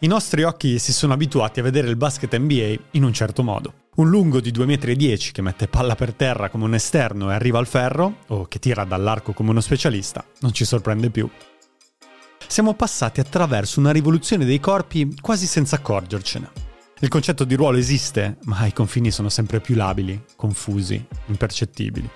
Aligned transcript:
I 0.00 0.06
nostri 0.06 0.44
occhi 0.44 0.78
si 0.78 0.92
sono 0.92 1.12
abituati 1.12 1.58
a 1.58 1.64
vedere 1.64 1.88
il 1.88 1.96
basket 1.96 2.36
NBA 2.36 2.90
in 2.92 3.02
un 3.02 3.12
certo 3.12 3.42
modo. 3.42 3.86
Un 3.96 4.08
lungo 4.08 4.40
di 4.40 4.52
2,10 4.52 4.62
m 4.62 5.32
che 5.32 5.42
mette 5.42 5.66
palla 5.66 5.96
per 5.96 6.12
terra 6.12 6.50
come 6.50 6.66
un 6.66 6.74
esterno 6.74 7.32
e 7.32 7.34
arriva 7.34 7.58
al 7.58 7.66
ferro, 7.66 8.18
o 8.28 8.46
che 8.46 8.60
tira 8.60 8.84
dall'arco 8.84 9.32
come 9.32 9.50
uno 9.50 9.60
specialista, 9.60 10.24
non 10.38 10.52
ci 10.52 10.64
sorprende 10.64 11.10
più. 11.10 11.28
Siamo 12.46 12.74
passati 12.74 13.18
attraverso 13.18 13.80
una 13.80 13.90
rivoluzione 13.90 14.44
dei 14.44 14.60
corpi 14.60 15.16
quasi 15.20 15.48
senza 15.48 15.74
accorgercene. 15.74 16.48
Il 17.00 17.08
concetto 17.08 17.42
di 17.42 17.56
ruolo 17.56 17.78
esiste, 17.78 18.38
ma 18.44 18.66
i 18.66 18.72
confini 18.72 19.10
sono 19.10 19.28
sempre 19.28 19.58
più 19.58 19.74
labili, 19.74 20.22
confusi, 20.36 21.04
impercettibili. 21.26 22.08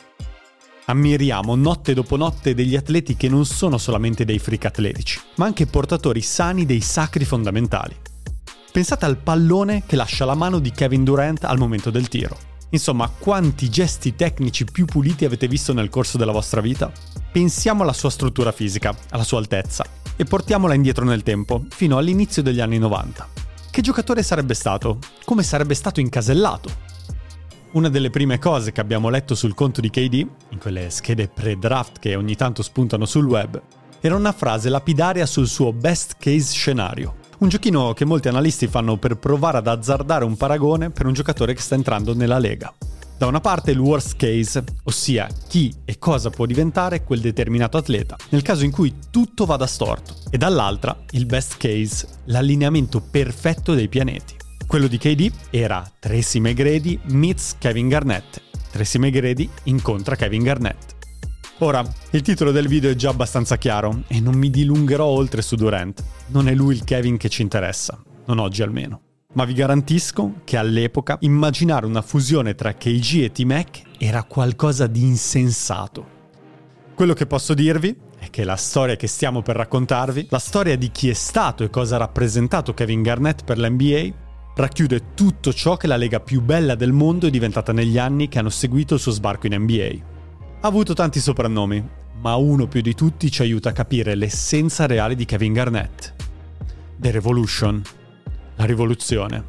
Ammiriamo 0.85 1.55
notte 1.55 1.95
dopo 1.95 2.17
notte 2.17 2.55
degli 2.55 2.75
atleti 2.75 3.17
che 3.17 3.29
non 3.29 3.47
sono 3.47 3.79
solamente 3.79 4.25
dei 4.25 4.41
freak 4.41 4.65
atletici, 4.65 5.21
ma 5.37 5.47
anche 5.47 5.67
portatori 5.67 6.21
sani 6.21 6.67
dei 6.67 6.81
sacri 6.81 7.25
fondamentali. 7.25 7.95
Pensate 8.73 9.05
al 9.05 9.19
pallone 9.19 9.85
che 9.87 9.95
lascia 9.95 10.25
la 10.25 10.35
mano 10.35 10.59
di 10.59 10.73
Kevin 10.73 11.05
Durant 11.05 11.45
al 11.45 11.59
momento 11.59 11.91
del 11.91 12.09
tiro. 12.09 12.37
Insomma, 12.71 13.09
quanti 13.09 13.69
gesti 13.69 14.17
tecnici 14.17 14.65
più 14.65 14.87
puliti 14.87 15.25
avete 15.25 15.47
visto 15.47 15.73
nel 15.73 15.89
corso 15.89 16.17
della 16.17 16.33
vostra 16.33 16.61
vita? 16.61 16.91
Pensiamo 17.31 17.83
alla 17.83 17.93
sua 17.93 18.11
struttura 18.11 18.51
fisica, 18.51 18.97
alla 19.11 19.25
sua 19.25 19.39
altezza, 19.39 19.85
e 20.17 20.25
portiamola 20.25 20.75
indietro 20.75 21.05
nel 21.05 21.23
tempo, 21.23 21.65
fino 21.69 21.97
all'inizio 21.97 22.43
degli 22.43 22.61
anni 22.61 22.79
90. 22.79 23.29
Che 23.71 23.81
giocatore 23.83 24.23
sarebbe 24.23 24.55
stato? 24.55 24.99
Come 25.25 25.43
sarebbe 25.43 25.75
stato 25.75 26.01
incasellato? 26.01 26.82
Una 27.73 27.89
delle 27.89 28.11
prime 28.11 28.39
cose 28.39 28.71
che 28.71 28.83
abbiamo 28.83 29.09
letto 29.09 29.35
sul 29.35 29.55
conto 29.55 29.81
di 29.81 29.89
KD, 29.89 30.13
in 30.51 30.59
quelle 30.61 30.91
schede 30.91 31.29
pre-draft 31.29 32.01
che 32.01 32.17
ogni 32.17 32.37
tanto 32.37 32.63
spuntano 32.63 33.07
sul 33.07 33.25
web, 33.25 33.63
era 34.03 34.15
una 34.15 34.33
frase 34.33 34.69
lapidaria 34.69 35.25
sul 35.25 35.49
suo 35.49 35.73
best 35.73 36.17
case 36.19 36.53
scenario. 36.53 37.15
Un 37.39 37.49
giochino 37.49 37.95
che 37.95 38.05
molti 38.05 38.29
analisti 38.29 38.67
fanno 38.67 38.99
per 38.99 39.17
provare 39.17 39.57
ad 39.57 39.69
azzardare 39.69 40.27
un 40.27 40.37
paragone 40.37 40.91
per 40.91 41.07
un 41.07 41.15
giocatore 41.15 41.55
che 41.55 41.63
sta 41.63 41.75
entrando 41.75 42.15
nella 42.15 42.39
lega. 42.39 42.71
Da 43.17 43.27
una 43.27 43.41
parte 43.41 43.71
il 43.71 43.79
worst 43.79 44.17
case, 44.17 44.63
ossia 44.83 45.27
chi 45.49 45.73
e 45.87 45.99
cosa 45.99 46.29
può 46.29 46.45
diventare 46.45 47.05
quel 47.05 47.21
determinato 47.21 47.79
atleta 47.79 48.17
nel 48.31 48.43
caso 48.43 48.67
in 48.67 48.71
cui 48.71 48.97
tutto 49.11 49.47
vada 49.47 49.67
storto, 49.67 50.15
e 50.31 50.37
dall'altra 50.37 50.95
il 51.13 51.25
best 51.25 51.57
case, 51.57 52.07
l'allineamento 52.25 53.01
perfetto 53.01 53.73
dei 53.73 53.89
pianeti. 53.89 54.41
Quello 54.73 54.87
di 54.87 54.97
KD 54.97 55.31
era 55.51 55.87
Tracy 55.99 56.41
McGrady 56.41 56.99
meets 57.11 57.57
Kevin 57.59 57.89
Garnett. 57.89 58.41
Tracy 58.71 58.99
McGrady 58.99 59.47
incontra 59.65 60.17
Kevin 60.17 60.43
Garnett. 60.43 60.95
Ora, 61.59 61.85
il 62.13 62.23
titolo 62.23 62.53
del 62.53 62.69
video 62.69 62.91
è 62.91 62.95
già 62.95 63.11
abbastanza 63.11 63.59
chiaro 63.59 64.05
e 64.07 64.19
non 64.19 64.35
mi 64.35 64.49
dilungherò 64.49 65.05
oltre 65.05 65.43
su 65.43 65.57
Durant. 65.57 66.03
Non 66.29 66.49
è 66.49 66.55
lui 66.55 66.75
il 66.75 66.85
Kevin 66.85 67.19
che 67.19 67.29
ci 67.29 67.43
interessa, 67.43 68.03
non 68.25 68.39
oggi 68.39 68.63
almeno. 68.63 69.03
Ma 69.35 69.45
vi 69.45 69.53
garantisco 69.53 70.37
che 70.43 70.57
all'epoca 70.57 71.19
immaginare 71.21 71.85
una 71.85 72.01
fusione 72.01 72.55
tra 72.55 72.73
KG 72.73 73.25
e 73.25 73.31
T-Mac 73.31 73.83
era 73.99 74.23
qualcosa 74.23 74.87
di 74.87 75.03
insensato. 75.03 76.07
Quello 76.95 77.13
che 77.13 77.27
posso 77.27 77.53
dirvi 77.53 77.95
è 78.19 78.31
che 78.31 78.43
la 78.43 78.57
storia 78.57 78.97
che 78.97 79.07
stiamo 79.07 79.43
per 79.43 79.57
raccontarvi, 79.57 80.29
la 80.31 80.39
storia 80.39 80.79
di 80.79 80.91
chi 80.91 81.11
è 81.11 81.15
stato 81.15 81.63
e 81.63 81.69
cosa 81.69 81.97
ha 81.97 81.99
rappresentato 81.99 82.73
Kevin 82.73 83.03
Garnett 83.03 83.45
per 83.45 83.59
l'NBA, 83.59 84.31
racchiude 84.63 85.15
tutto 85.15 85.53
ciò 85.53 85.77
che 85.77 85.89
la 85.89 85.97
lega 85.97 86.21
più 86.21 86.41
bella 86.41 86.77
del 86.77 86.93
mondo 86.93 87.27
è 87.27 87.31
diventata 87.31 87.73
negli 87.73 87.99
anni 87.99 88.29
che 88.29 88.39
hanno 88.39 88.49
seguito 88.49 88.95
il 88.95 89.01
suo 89.01 89.11
sbarco 89.11 89.47
in 89.47 89.57
NBA. 89.57 89.91
Ha 90.61 90.69
avuto 90.69 90.95
tanti 90.95 91.19
soprannomi, 91.19 91.85
ma 92.21 92.37
uno 92.37 92.69
più 92.69 92.81
di 92.81 92.95
tutti 92.95 93.29
ci 93.29 93.43
aiuta 93.43 93.71
a 93.71 93.73
capire 93.73 94.15
l'essenza 94.15 94.87
reale 94.87 95.17
di 95.17 95.25
Kevin 95.25 95.53
Garnett. 95.53 96.15
The 96.97 97.11
Revolution. 97.11 97.83
La 98.55 98.65
rivoluzione. 98.65 99.45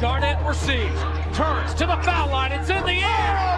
Garnett 0.00 0.44
receives, 0.44 1.00
turns 1.32 1.72
to 1.74 1.86
the 1.86 1.96
foul 2.02 2.28
line, 2.28 2.50
it's 2.50 2.68
in 2.68 2.82
the 2.84 3.04
air! 3.04 3.51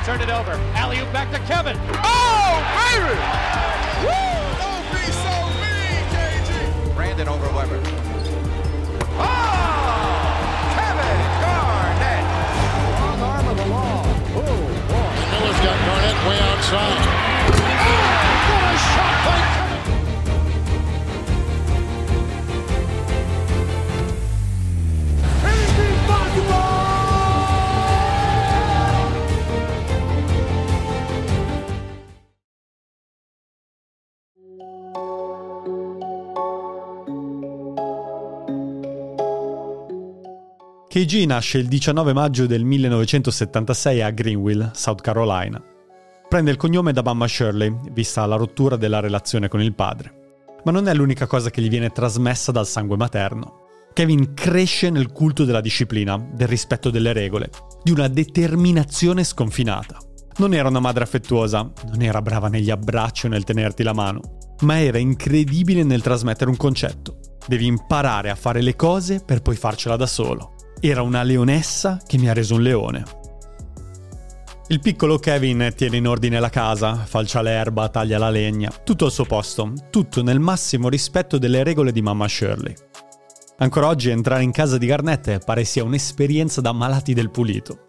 He 0.00 0.06
turned 0.06 0.22
it 0.22 0.30
over, 0.30 0.52
alley-oop 0.76 1.12
back 1.12 1.30
to 1.30 1.38
Kevin. 1.40 1.76
Oh, 2.02 2.64
baby! 2.88 3.12
Woo! 4.00 4.10
Don't 4.56 4.86
be 4.96 5.04
so 5.12 5.34
mean, 5.60 6.04
KG! 6.08 6.94
Brandon 6.94 7.28
over 7.28 7.46
Weber. 7.54 8.19
KG 41.00 41.24
nasce 41.24 41.56
il 41.56 41.66
19 41.66 42.12
maggio 42.12 42.44
del 42.44 42.62
1976 42.62 44.02
a 44.02 44.10
Greenville, 44.10 44.70
South 44.74 45.00
Carolina. 45.00 45.58
Prende 46.28 46.50
il 46.50 46.58
cognome 46.58 46.92
da 46.92 47.00
mamma 47.00 47.26
Shirley, 47.26 47.74
vista 47.92 48.26
la 48.26 48.36
rottura 48.36 48.76
della 48.76 49.00
relazione 49.00 49.48
con 49.48 49.62
il 49.62 49.74
padre. 49.74 50.42
Ma 50.62 50.72
non 50.72 50.88
è 50.88 50.94
l'unica 50.94 51.26
cosa 51.26 51.48
che 51.48 51.62
gli 51.62 51.70
viene 51.70 51.88
trasmessa 51.88 52.52
dal 52.52 52.66
sangue 52.66 52.98
materno. 52.98 53.60
Kevin 53.94 54.34
cresce 54.34 54.90
nel 54.90 55.10
culto 55.10 55.46
della 55.46 55.62
disciplina, 55.62 56.18
del 56.34 56.48
rispetto 56.48 56.90
delle 56.90 57.14
regole, 57.14 57.48
di 57.82 57.92
una 57.92 58.08
determinazione 58.08 59.24
sconfinata. 59.24 59.96
Non 60.36 60.52
era 60.52 60.68
una 60.68 60.80
madre 60.80 61.04
affettuosa, 61.04 61.72
non 61.88 62.02
era 62.02 62.20
brava 62.20 62.48
negli 62.48 62.68
abbracci 62.68 63.24
o 63.24 63.30
nel 63.30 63.44
tenerti 63.44 63.82
la 63.82 63.94
mano, 63.94 64.36
ma 64.60 64.78
era 64.78 64.98
incredibile 64.98 65.82
nel 65.82 66.02
trasmettere 66.02 66.50
un 66.50 66.58
concetto. 66.58 67.20
Devi 67.46 67.64
imparare 67.64 68.28
a 68.28 68.34
fare 68.34 68.60
le 68.60 68.76
cose 68.76 69.22
per 69.24 69.40
poi 69.40 69.56
farcela 69.56 69.96
da 69.96 70.06
solo. 70.06 70.56
Era 70.82 71.02
una 71.02 71.22
leonessa 71.22 72.00
che 72.06 72.16
mi 72.16 72.30
ha 72.30 72.32
reso 72.32 72.54
un 72.54 72.62
leone. 72.62 73.04
Il 74.68 74.80
piccolo 74.80 75.18
Kevin 75.18 75.74
tiene 75.76 75.98
in 75.98 76.06
ordine 76.06 76.40
la 76.40 76.48
casa, 76.48 76.94
falcia 76.94 77.42
l'erba, 77.42 77.90
taglia 77.90 78.16
la 78.16 78.30
legna, 78.30 78.72
tutto 78.82 79.04
al 79.04 79.12
suo 79.12 79.26
posto, 79.26 79.74
tutto 79.90 80.22
nel 80.22 80.40
massimo 80.40 80.88
rispetto 80.88 81.36
delle 81.36 81.62
regole 81.64 81.92
di 81.92 82.00
mamma 82.00 82.26
Shirley. 82.26 82.72
Ancora 83.58 83.88
oggi 83.88 84.08
entrare 84.08 84.42
in 84.42 84.52
casa 84.52 84.78
di 84.78 84.86
Garnett 84.86 85.44
pare 85.44 85.64
sia 85.64 85.84
un'esperienza 85.84 86.62
da 86.62 86.72
malati 86.72 87.12
del 87.12 87.30
pulito. 87.30 87.84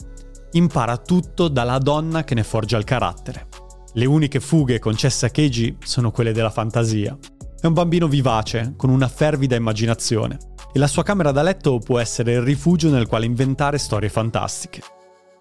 Impara 0.51 0.97
tutto 0.97 1.47
dalla 1.47 1.77
donna 1.77 2.25
che 2.25 2.35
ne 2.35 2.43
forgia 2.43 2.77
il 2.77 2.83
carattere. 2.83 3.47
Le 3.93 4.05
uniche 4.05 4.41
fughe 4.41 4.79
concesse 4.79 5.27
a 5.27 5.29
Keiji 5.29 5.77
sono 5.79 6.11
quelle 6.11 6.33
della 6.33 6.49
fantasia. 6.49 7.17
È 7.61 7.67
un 7.67 7.73
bambino 7.73 8.07
vivace, 8.07 8.73
con 8.75 8.89
una 8.89 9.07
fervida 9.07 9.55
immaginazione, 9.55 10.39
e 10.73 10.79
la 10.79 10.87
sua 10.87 11.03
camera 11.03 11.31
da 11.31 11.43
letto 11.43 11.77
può 11.77 11.99
essere 11.99 12.31
il 12.33 12.41
rifugio 12.41 12.89
nel 12.89 13.05
quale 13.05 13.27
inventare 13.27 13.77
storie 13.77 14.09
fantastiche. 14.09 14.81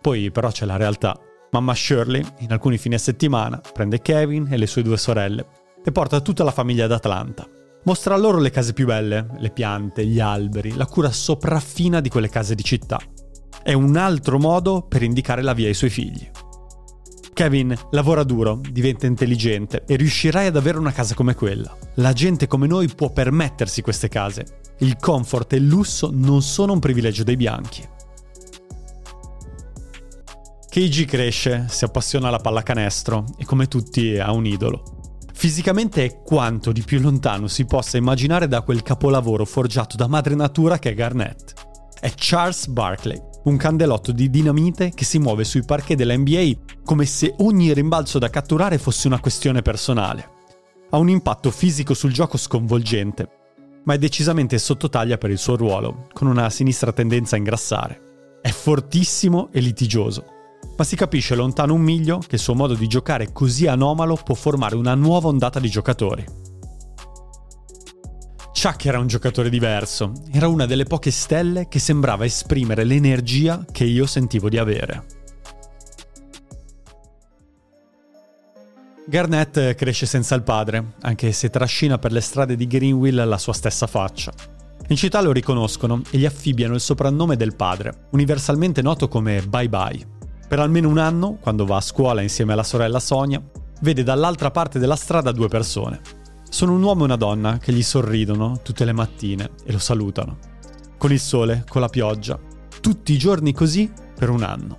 Poi 0.02 0.30
però 0.30 0.50
c'è 0.50 0.66
la 0.66 0.76
realtà. 0.76 1.18
Mamma 1.52 1.74
Shirley, 1.74 2.22
in 2.40 2.52
alcuni 2.52 2.76
fine 2.76 2.98
settimana, 2.98 3.58
prende 3.72 4.02
Kevin 4.02 4.48
e 4.50 4.58
le 4.58 4.66
sue 4.66 4.82
due 4.82 4.98
sorelle 4.98 5.46
e 5.82 5.90
porta 5.92 6.20
tutta 6.20 6.44
la 6.44 6.50
famiglia 6.50 6.84
ad 6.84 6.92
Atlanta. 6.92 7.48
Mostra 7.84 8.18
loro 8.18 8.36
le 8.36 8.50
case 8.50 8.74
più 8.74 8.84
belle, 8.84 9.26
le 9.38 9.50
piante, 9.50 10.04
gli 10.04 10.20
alberi, 10.20 10.76
la 10.76 10.84
cura 10.84 11.10
sopraffina 11.10 12.00
di 12.00 12.10
quelle 12.10 12.28
case 12.28 12.54
di 12.54 12.62
città. 12.62 13.00
È 13.62 13.72
un 13.72 13.96
altro 13.96 14.38
modo 14.38 14.82
per 14.82 15.02
indicare 15.02 15.40
la 15.40 15.54
via 15.54 15.68
ai 15.68 15.74
suoi 15.74 15.88
figli. 15.88 16.30
Kevin 17.40 17.74
lavora 17.92 18.22
duro, 18.22 18.60
diventa 18.70 19.06
intelligente 19.06 19.84
e 19.86 19.96
riuscirai 19.96 20.48
ad 20.48 20.56
avere 20.56 20.76
una 20.76 20.92
casa 20.92 21.14
come 21.14 21.34
quella. 21.34 21.74
La 21.94 22.12
gente 22.12 22.46
come 22.46 22.66
noi 22.66 22.86
può 22.88 23.12
permettersi 23.12 23.80
queste 23.80 24.08
case 24.08 24.58
il 24.80 24.98
comfort 24.98 25.54
e 25.54 25.56
il 25.56 25.66
lusso 25.66 26.10
non 26.12 26.42
sono 26.42 26.74
un 26.74 26.80
privilegio 26.80 27.24
dei 27.24 27.36
bianchi. 27.36 27.82
Keiji 30.68 31.06
cresce, 31.06 31.64
si 31.70 31.84
appassiona 31.84 32.28
alla 32.28 32.40
pallacanestro 32.40 33.24
e 33.38 33.46
come 33.46 33.68
tutti 33.68 34.18
ha 34.18 34.32
un 34.32 34.44
idolo. 34.44 35.16
Fisicamente 35.32 36.04
è 36.04 36.20
quanto 36.22 36.72
di 36.72 36.82
più 36.82 37.00
lontano 37.00 37.46
si 37.46 37.64
possa 37.64 37.96
immaginare 37.96 38.48
da 38.48 38.60
quel 38.60 38.82
capolavoro 38.82 39.46
forgiato 39.46 39.96
da 39.96 40.08
madre 40.08 40.34
natura 40.34 40.78
che 40.78 40.90
è 40.90 40.94
Garnett. 40.94 41.54
È 41.98 42.12
Charles 42.14 42.66
Barkley, 42.66 43.18
un 43.44 43.56
candelotto 43.56 44.12
di 44.12 44.28
dinamite 44.30 44.90
che 44.90 45.04
si 45.04 45.18
muove 45.18 45.44
sui 45.44 45.64
parquet 45.64 45.96
della 45.96 46.16
NBA 46.16 46.52
come 46.84 47.06
se 47.06 47.34
ogni 47.38 47.72
rimbalzo 47.72 48.18
da 48.18 48.30
catturare 48.30 48.78
fosse 48.78 49.06
una 49.06 49.20
questione 49.20 49.62
personale. 49.62 50.38
Ha 50.90 50.98
un 50.98 51.08
impatto 51.08 51.50
fisico 51.50 51.94
sul 51.94 52.12
gioco 52.12 52.36
sconvolgente 52.36 53.38
ma 53.84 53.94
è 53.94 53.98
decisamente 53.98 54.58
sottotaglia 54.58 55.18
per 55.18 55.30
il 55.30 55.38
suo 55.38 55.56
ruolo, 55.56 56.06
con 56.12 56.26
una 56.26 56.50
sinistra 56.50 56.92
tendenza 56.92 57.34
a 57.34 57.38
ingrassare. 57.38 58.38
È 58.42 58.50
fortissimo 58.50 59.48
e 59.52 59.60
litigioso. 59.60 60.24
ma 60.76 60.84
si 60.84 60.96
capisce 60.96 61.34
lontano 61.34 61.74
un 61.74 61.80
miglio 61.80 62.18
che 62.18 62.36
il 62.36 62.40
suo 62.40 62.54
modo 62.54 62.74
di 62.74 62.86
giocare 62.86 63.32
così 63.32 63.66
anomalo 63.66 64.16
può 64.16 64.34
formare 64.34 64.76
una 64.76 64.94
nuova 64.94 65.28
ondata 65.28 65.60
di 65.60 65.68
giocatori. 65.68 66.24
Chuck 68.62 68.84
era 68.84 68.98
un 68.98 69.06
giocatore 69.06 69.48
diverso, 69.48 70.12
era 70.30 70.46
una 70.46 70.66
delle 70.66 70.84
poche 70.84 71.10
stelle 71.10 71.66
che 71.66 71.78
sembrava 71.78 72.26
esprimere 72.26 72.84
l'energia 72.84 73.64
che 73.72 73.84
io 73.84 74.04
sentivo 74.04 74.50
di 74.50 74.58
avere. 74.58 75.04
Garnett 79.06 79.74
cresce 79.76 80.04
senza 80.04 80.34
il 80.34 80.42
padre, 80.42 80.92
anche 81.00 81.32
se 81.32 81.48
trascina 81.48 81.96
per 81.96 82.12
le 82.12 82.20
strade 82.20 82.54
di 82.54 82.66
Greenville 82.66 83.24
la 83.24 83.38
sua 83.38 83.54
stessa 83.54 83.86
faccia. 83.86 84.30
In 84.88 84.96
città 84.96 85.22
lo 85.22 85.32
riconoscono 85.32 86.02
e 86.10 86.18
gli 86.18 86.26
affibbiano 86.26 86.74
il 86.74 86.80
soprannome 86.82 87.36
del 87.36 87.56
padre, 87.56 88.08
universalmente 88.10 88.82
noto 88.82 89.08
come 89.08 89.40
Bye 89.40 89.70
Bye. 89.70 90.06
Per 90.46 90.58
almeno 90.58 90.90
un 90.90 90.98
anno, 90.98 91.38
quando 91.40 91.64
va 91.64 91.76
a 91.76 91.80
scuola 91.80 92.20
insieme 92.20 92.52
alla 92.52 92.62
sorella 92.62 93.00
Sonia, 93.00 93.42
vede 93.80 94.02
dall'altra 94.02 94.50
parte 94.50 94.78
della 94.78 94.96
strada 94.96 95.32
due 95.32 95.48
persone. 95.48 96.19
Sono 96.50 96.72
un 96.74 96.82
uomo 96.82 97.02
e 97.02 97.04
una 97.04 97.16
donna 97.16 97.58
che 97.58 97.72
gli 97.72 97.82
sorridono 97.82 98.60
tutte 98.60 98.84
le 98.84 98.92
mattine 98.92 99.50
e 99.64 99.70
lo 99.70 99.78
salutano. 99.78 100.38
Con 100.98 101.12
il 101.12 101.20
sole, 101.20 101.64
con 101.66 101.80
la 101.80 101.88
pioggia, 101.88 102.38
tutti 102.80 103.12
i 103.12 103.18
giorni 103.18 103.52
così 103.52 103.90
per 104.16 104.30
un 104.30 104.42
anno. 104.42 104.76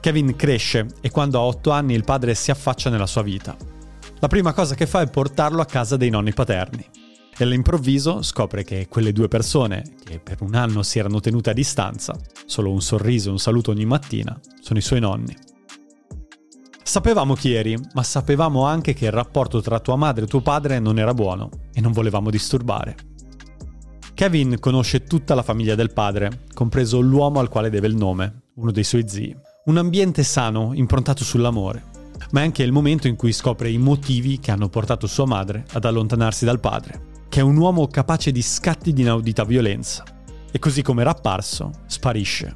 Kevin 0.00 0.34
cresce 0.34 0.88
e 1.00 1.10
quando 1.12 1.38
ha 1.38 1.42
otto 1.42 1.70
anni 1.70 1.94
il 1.94 2.02
padre 2.02 2.34
si 2.34 2.50
affaccia 2.50 2.90
nella 2.90 3.06
sua 3.06 3.22
vita. 3.22 3.56
La 4.18 4.26
prima 4.26 4.52
cosa 4.52 4.74
che 4.74 4.86
fa 4.86 5.02
è 5.02 5.08
portarlo 5.08 5.62
a 5.62 5.66
casa 5.66 5.96
dei 5.96 6.10
nonni 6.10 6.34
paterni 6.34 6.84
e 7.38 7.44
all'improvviso 7.44 8.20
scopre 8.20 8.64
che 8.64 8.88
quelle 8.88 9.12
due 9.12 9.28
persone, 9.28 9.84
che 10.04 10.18
per 10.18 10.42
un 10.42 10.56
anno 10.56 10.82
si 10.82 10.98
erano 10.98 11.20
tenute 11.20 11.50
a 11.50 11.54
distanza, 11.54 12.18
solo 12.44 12.72
un 12.72 12.82
sorriso 12.82 13.28
e 13.28 13.32
un 13.32 13.38
saluto 13.38 13.70
ogni 13.70 13.86
mattina, 13.86 14.38
sono 14.60 14.80
i 14.80 14.82
suoi 14.82 15.00
nonni. 15.00 15.53
Sapevamo 16.94 17.34
chi 17.34 17.52
eri, 17.52 17.76
ma 17.94 18.04
sapevamo 18.04 18.66
anche 18.66 18.94
che 18.94 19.06
il 19.06 19.10
rapporto 19.10 19.60
tra 19.60 19.80
tua 19.80 19.96
madre 19.96 20.26
e 20.26 20.28
tuo 20.28 20.42
padre 20.42 20.78
non 20.78 20.96
era 20.96 21.12
buono 21.12 21.50
e 21.72 21.80
non 21.80 21.90
volevamo 21.90 22.30
disturbare. 22.30 22.94
Kevin 24.14 24.58
conosce 24.60 25.02
tutta 25.02 25.34
la 25.34 25.42
famiglia 25.42 25.74
del 25.74 25.92
padre, 25.92 26.44
compreso 26.54 27.00
l'uomo 27.00 27.40
al 27.40 27.48
quale 27.48 27.68
deve 27.68 27.88
il 27.88 27.96
nome, 27.96 28.42
uno 28.54 28.70
dei 28.70 28.84
suoi 28.84 29.08
zii. 29.08 29.36
Un 29.64 29.78
ambiente 29.78 30.22
sano, 30.22 30.70
improntato 30.72 31.24
sull'amore, 31.24 31.82
ma 32.30 32.42
è 32.42 32.44
anche 32.44 32.62
il 32.62 32.70
momento 32.70 33.08
in 33.08 33.16
cui 33.16 33.32
scopre 33.32 33.70
i 33.70 33.78
motivi 33.78 34.38
che 34.38 34.52
hanno 34.52 34.68
portato 34.68 35.08
sua 35.08 35.26
madre 35.26 35.64
ad 35.72 35.84
allontanarsi 35.84 36.44
dal 36.44 36.60
padre 36.60 37.26
che 37.28 37.40
è 37.40 37.42
un 37.42 37.56
uomo 37.56 37.88
capace 37.88 38.30
di 38.30 38.40
scatti 38.40 38.92
di 38.92 39.00
inaudita 39.00 39.42
violenza. 39.42 40.04
E 40.52 40.60
così 40.60 40.82
come 40.82 41.00
era 41.00 41.10
apparso, 41.10 41.72
sparisce. 41.86 42.54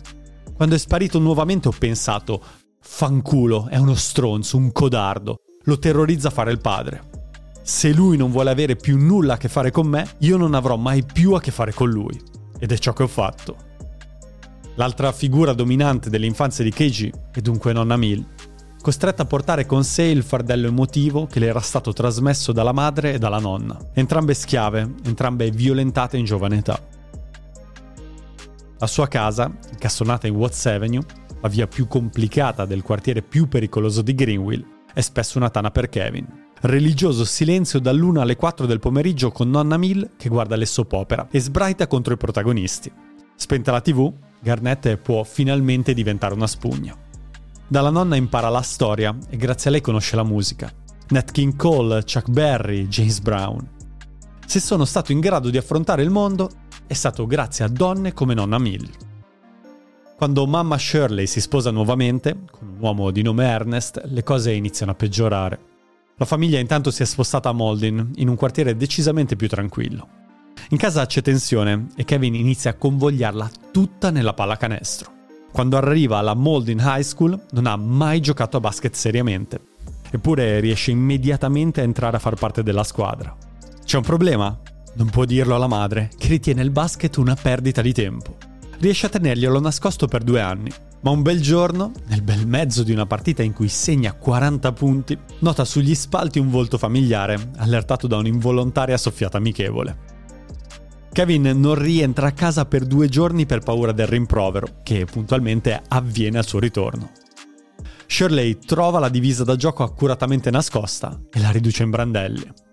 Quando 0.54 0.74
è 0.74 0.78
sparito 0.78 1.18
nuovamente 1.20 1.68
ho 1.68 1.74
pensato, 1.76 2.40
fanculo, 2.80 3.68
è 3.68 3.76
uno 3.76 3.94
stronzo, 3.94 4.56
un 4.56 4.72
codardo, 4.72 5.42
lo 5.64 5.78
terrorizza 5.78 6.30
fare 6.30 6.50
il 6.50 6.60
padre. 6.60 7.02
Se 7.62 7.92
lui 7.92 8.16
non 8.16 8.30
vuole 8.30 8.50
avere 8.50 8.76
più 8.76 8.98
nulla 8.98 9.34
a 9.34 9.36
che 9.36 9.48
fare 9.48 9.70
con 9.70 9.86
me, 9.86 10.08
io 10.18 10.36
non 10.36 10.54
avrò 10.54 10.76
mai 10.76 11.04
più 11.04 11.34
a 11.34 11.40
che 11.40 11.50
fare 11.50 11.74
con 11.74 11.90
lui. 11.90 12.18
Ed 12.58 12.72
è 12.72 12.78
ciò 12.78 12.92
che 12.92 13.02
ho 13.02 13.08
fatto. 13.08 13.56
L'altra 14.76 15.12
figura 15.12 15.52
dominante 15.52 16.08
dell'infanzia 16.08 16.64
di 16.64 16.70
Keiji 16.70 17.12
è 17.32 17.40
dunque 17.40 17.72
nonna 17.72 17.96
Mill, 17.96 18.24
costretta 18.80 19.24
a 19.24 19.26
portare 19.26 19.66
con 19.66 19.84
sé 19.84 20.04
il 20.04 20.22
fardello 20.22 20.68
emotivo 20.68 21.26
che 21.26 21.40
le 21.40 21.46
era 21.46 21.60
stato 21.60 21.92
trasmesso 21.92 22.52
dalla 22.52 22.72
madre 22.72 23.12
e 23.12 23.18
dalla 23.18 23.40
nonna, 23.40 23.76
entrambe 23.92 24.34
schiave, 24.34 24.94
entrambe 25.04 25.50
violentate 25.50 26.16
in 26.16 26.24
giovane 26.24 26.58
età. 26.58 26.80
La 28.78 28.86
sua 28.86 29.08
casa, 29.08 29.52
incastonata 29.72 30.28
in 30.28 30.36
Watts 30.36 30.64
Avenue, 30.66 31.04
la 31.40 31.48
via 31.48 31.66
più 31.66 31.86
complicata 31.86 32.64
del 32.64 32.82
quartiere 32.82 33.22
più 33.22 33.48
pericoloso 33.48 34.02
di 34.02 34.14
Greenville, 34.14 34.66
è 34.92 35.00
spesso 35.00 35.38
una 35.38 35.50
tana 35.50 35.70
per 35.70 35.88
Kevin. 35.88 36.46
Religioso 36.60 37.24
silenzio 37.24 37.78
dall'1 37.78 38.18
alle 38.18 38.34
4 38.34 38.66
del 38.66 38.80
pomeriggio 38.80 39.30
con 39.30 39.48
nonna 39.48 39.76
Mill 39.76 40.16
che 40.16 40.28
guarda 40.28 40.56
le 40.56 40.66
soap 40.66 40.92
opera 40.92 41.28
e 41.30 41.38
sbraita 41.38 41.86
contro 41.86 42.14
i 42.14 42.16
protagonisti. 42.16 42.90
Spenta 43.36 43.70
la 43.70 43.80
tv, 43.80 44.12
Garnett 44.40 44.96
può 44.96 45.22
finalmente 45.22 45.94
diventare 45.94 46.34
una 46.34 46.48
spugna. 46.48 46.96
Dalla 47.68 47.90
nonna 47.90 48.16
impara 48.16 48.48
la 48.48 48.62
storia 48.62 49.16
e 49.28 49.36
grazie 49.36 49.70
a 49.70 49.72
lei 49.74 49.80
conosce 49.80 50.16
la 50.16 50.24
musica. 50.24 50.72
Nat 51.10 51.30
King 51.30 51.54
Cole, 51.54 52.02
Chuck 52.02 52.28
Berry, 52.28 52.88
James 52.88 53.20
Brown. 53.20 53.68
Se 54.44 54.58
sono 54.58 54.84
stato 54.84 55.12
in 55.12 55.20
grado 55.20 55.50
di 55.50 55.58
affrontare 55.58 56.02
il 56.02 56.10
mondo 56.10 56.50
è 56.86 56.94
stato 56.94 57.26
grazie 57.26 57.64
a 57.64 57.68
donne 57.68 58.14
come 58.14 58.34
nonna 58.34 58.58
Mill. 58.58 58.88
Quando 60.18 60.48
mamma 60.48 60.76
Shirley 60.76 61.28
si 61.28 61.40
sposa 61.40 61.70
nuovamente, 61.70 62.36
con 62.50 62.66
un 62.66 62.76
uomo 62.80 63.12
di 63.12 63.22
nome 63.22 63.44
Ernest, 63.44 64.02
le 64.06 64.24
cose 64.24 64.52
iniziano 64.52 64.90
a 64.90 64.96
peggiorare. 64.96 65.60
La 66.16 66.24
famiglia 66.24 66.58
intanto 66.58 66.90
si 66.90 67.02
è 67.02 67.06
spostata 67.06 67.50
a 67.50 67.52
Moldin, 67.52 68.10
in 68.16 68.28
un 68.28 68.34
quartiere 68.34 68.76
decisamente 68.76 69.36
più 69.36 69.46
tranquillo. 69.46 70.08
In 70.70 70.76
casa 70.76 71.06
c'è 71.06 71.22
tensione 71.22 71.86
e 71.94 72.04
Kevin 72.04 72.34
inizia 72.34 72.72
a 72.72 72.74
convogliarla 72.74 73.48
tutta 73.70 74.10
nella 74.10 74.34
pallacanestro. 74.34 75.12
Quando 75.52 75.76
arriva 75.76 76.18
alla 76.18 76.34
Mauldin 76.34 76.82
High 76.82 77.04
School 77.04 77.40
non 77.52 77.66
ha 77.66 77.76
mai 77.76 78.18
giocato 78.18 78.56
a 78.56 78.60
basket 78.60 78.94
seriamente, 78.94 79.60
eppure 80.10 80.58
riesce 80.58 80.90
immediatamente 80.90 81.80
a 81.80 81.84
entrare 81.84 82.16
a 82.16 82.20
far 82.20 82.34
parte 82.34 82.64
della 82.64 82.82
squadra. 82.82 83.36
C'è 83.84 83.96
un 83.96 84.02
problema? 84.02 84.60
Non 84.94 85.10
può 85.10 85.24
dirlo 85.24 85.54
alla 85.54 85.68
madre, 85.68 86.10
che 86.18 86.26
ritiene 86.26 86.62
il 86.62 86.72
basket 86.72 87.18
una 87.18 87.36
perdita 87.40 87.82
di 87.82 87.92
tempo. 87.92 88.47
Riesce 88.80 89.06
a 89.06 89.08
tenerglielo 89.08 89.58
nascosto 89.58 90.06
per 90.06 90.22
due 90.22 90.40
anni, 90.40 90.70
ma 91.00 91.10
un 91.10 91.22
bel 91.22 91.40
giorno, 91.40 91.90
nel 92.06 92.22
bel 92.22 92.46
mezzo 92.46 92.84
di 92.84 92.92
una 92.92 93.06
partita 93.06 93.42
in 93.42 93.52
cui 93.52 93.66
segna 93.66 94.12
40 94.12 94.72
punti, 94.72 95.18
nota 95.40 95.64
sugli 95.64 95.96
spalti 95.96 96.38
un 96.38 96.48
volto 96.48 96.78
familiare, 96.78 97.50
allertato 97.56 98.06
da 98.06 98.16
un'involontaria 98.18 98.96
soffiata 98.96 99.36
amichevole. 99.36 100.16
Kevin 101.12 101.50
non 101.56 101.74
rientra 101.74 102.28
a 102.28 102.32
casa 102.32 102.66
per 102.66 102.84
due 102.84 103.08
giorni 103.08 103.46
per 103.46 103.60
paura 103.60 103.90
del 103.90 104.06
rimprovero, 104.06 104.78
che 104.84 105.06
puntualmente 105.06 105.82
avviene 105.88 106.38
al 106.38 106.46
suo 106.46 106.60
ritorno. 106.60 107.10
Shirley 108.06 108.58
trova 108.58 109.00
la 109.00 109.08
divisa 109.08 109.42
da 109.42 109.56
gioco 109.56 109.82
accuratamente 109.82 110.52
nascosta 110.52 111.20
e 111.32 111.40
la 111.40 111.50
riduce 111.50 111.82
in 111.82 111.90
brandelli. 111.90 112.66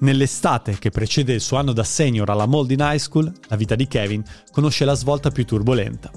Nell'estate 0.00 0.78
che 0.78 0.90
precede 0.90 1.34
il 1.34 1.40
suo 1.40 1.58
anno 1.58 1.72
da 1.72 1.84
senior 1.84 2.30
alla 2.30 2.46
Mauldin 2.46 2.80
High 2.80 2.98
School, 2.98 3.30
la 3.48 3.56
vita 3.56 3.74
di 3.74 3.86
Kevin 3.86 4.22
conosce 4.50 4.86
la 4.86 4.94
svolta 4.94 5.30
più 5.30 5.44
turbolenta. 5.44 6.10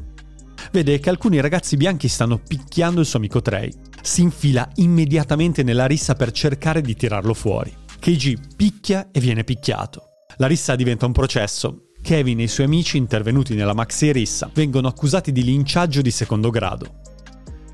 Vede 0.71 0.99
che 0.99 1.09
alcuni 1.09 1.41
ragazzi 1.41 1.75
bianchi 1.75 2.07
stanno 2.07 2.39
picchiando 2.39 3.01
il 3.01 3.05
suo 3.05 3.19
amico 3.19 3.41
Trey. 3.41 3.71
Si 4.01 4.21
infila 4.21 4.69
immediatamente 4.75 5.63
nella 5.63 5.85
rissa 5.85 6.15
per 6.15 6.31
cercare 6.31 6.81
di 6.81 6.95
tirarlo 6.95 7.33
fuori. 7.33 7.75
KG 7.99 8.55
picchia 8.55 9.09
e 9.11 9.19
viene 9.19 9.43
picchiato. 9.43 10.03
La 10.37 10.47
rissa 10.47 10.75
diventa 10.75 11.05
un 11.05 11.11
processo. 11.11 11.89
Kevin 12.01 12.39
e 12.39 12.43
i 12.43 12.47
suoi 12.47 12.65
amici 12.65 12.97
intervenuti 12.97 13.53
nella 13.53 13.73
maxi 13.73 14.11
rissa 14.11 14.49
vengono 14.53 14.87
accusati 14.87 15.31
di 15.31 15.43
linciaggio 15.43 16.01
di 16.01 16.11
secondo 16.11 16.49
grado. 16.49 17.01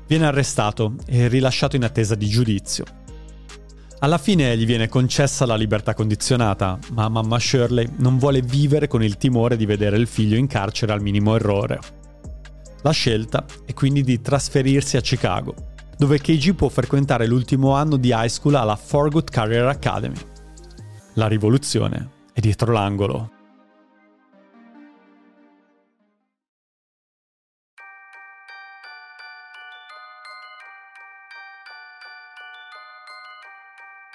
Viene 0.08 0.26
arrestato 0.26 0.96
e 1.06 1.28
rilasciato 1.28 1.76
in 1.76 1.84
attesa 1.84 2.16
di 2.16 2.26
giudizio. 2.26 2.84
Alla 4.02 4.16
fine 4.16 4.56
gli 4.56 4.64
viene 4.64 4.88
concessa 4.88 5.44
la 5.44 5.56
libertà 5.56 5.92
condizionata, 5.92 6.78
ma 6.92 7.10
mamma 7.10 7.38
Shirley 7.38 7.86
non 7.98 8.16
vuole 8.16 8.40
vivere 8.40 8.88
con 8.88 9.02
il 9.02 9.18
timore 9.18 9.58
di 9.58 9.66
vedere 9.66 9.98
il 9.98 10.06
figlio 10.06 10.36
in 10.36 10.46
carcere 10.46 10.92
al 10.92 11.02
minimo 11.02 11.34
errore. 11.34 11.78
La 12.80 12.92
scelta 12.92 13.44
è 13.66 13.74
quindi 13.74 14.02
di 14.02 14.22
trasferirsi 14.22 14.96
a 14.96 15.02
Chicago, 15.02 15.54
dove 15.98 16.18
KG 16.18 16.54
può 16.54 16.70
frequentare 16.70 17.26
l'ultimo 17.26 17.74
anno 17.74 17.98
di 17.98 18.08
high 18.08 18.28
school 18.28 18.54
alla 18.54 18.74
Forgood 18.74 19.28
Career 19.28 19.66
Academy. 19.66 20.16
La 21.14 21.26
rivoluzione 21.26 22.08
è 22.32 22.40
dietro 22.40 22.72
l'angolo. 22.72 23.39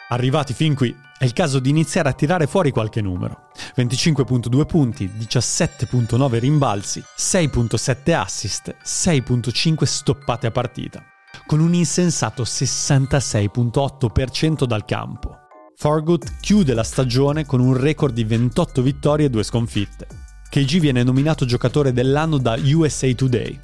Arrivati 0.09 0.53
fin 0.53 0.75
qui, 0.75 0.95
è 1.17 1.25
il 1.25 1.33
caso 1.33 1.59
di 1.59 1.69
iniziare 1.69 2.09
a 2.09 2.13
tirare 2.13 2.47
fuori 2.47 2.71
qualche 2.71 3.01
numero. 3.01 3.49
25.2 3.75 4.65
punti, 4.65 5.07
17.9 5.07 6.39
rimbalzi, 6.39 7.03
6.7 7.17 8.13
assist, 8.13 8.75
6.5 8.83 9.83
stoppate 9.83 10.47
a 10.47 10.51
partita 10.51 11.03
con 11.45 11.59
un 11.59 11.73
insensato 11.73 12.43
66.8% 12.43 14.63
dal 14.65 14.85
campo. 14.85 15.39
Fargood 15.75 16.39
chiude 16.39 16.73
la 16.73 16.83
stagione 16.83 17.45
con 17.45 17.59
un 17.59 17.77
record 17.77 18.13
di 18.13 18.23
28 18.23 18.81
vittorie 18.81 19.25
e 19.25 19.29
2 19.29 19.43
sconfitte. 19.43 20.07
KG 20.49 20.79
viene 20.79 21.03
nominato 21.03 21.43
giocatore 21.45 21.91
dell'anno 21.91 22.37
da 22.37 22.57
USA 22.63 23.13
Today. 23.13 23.59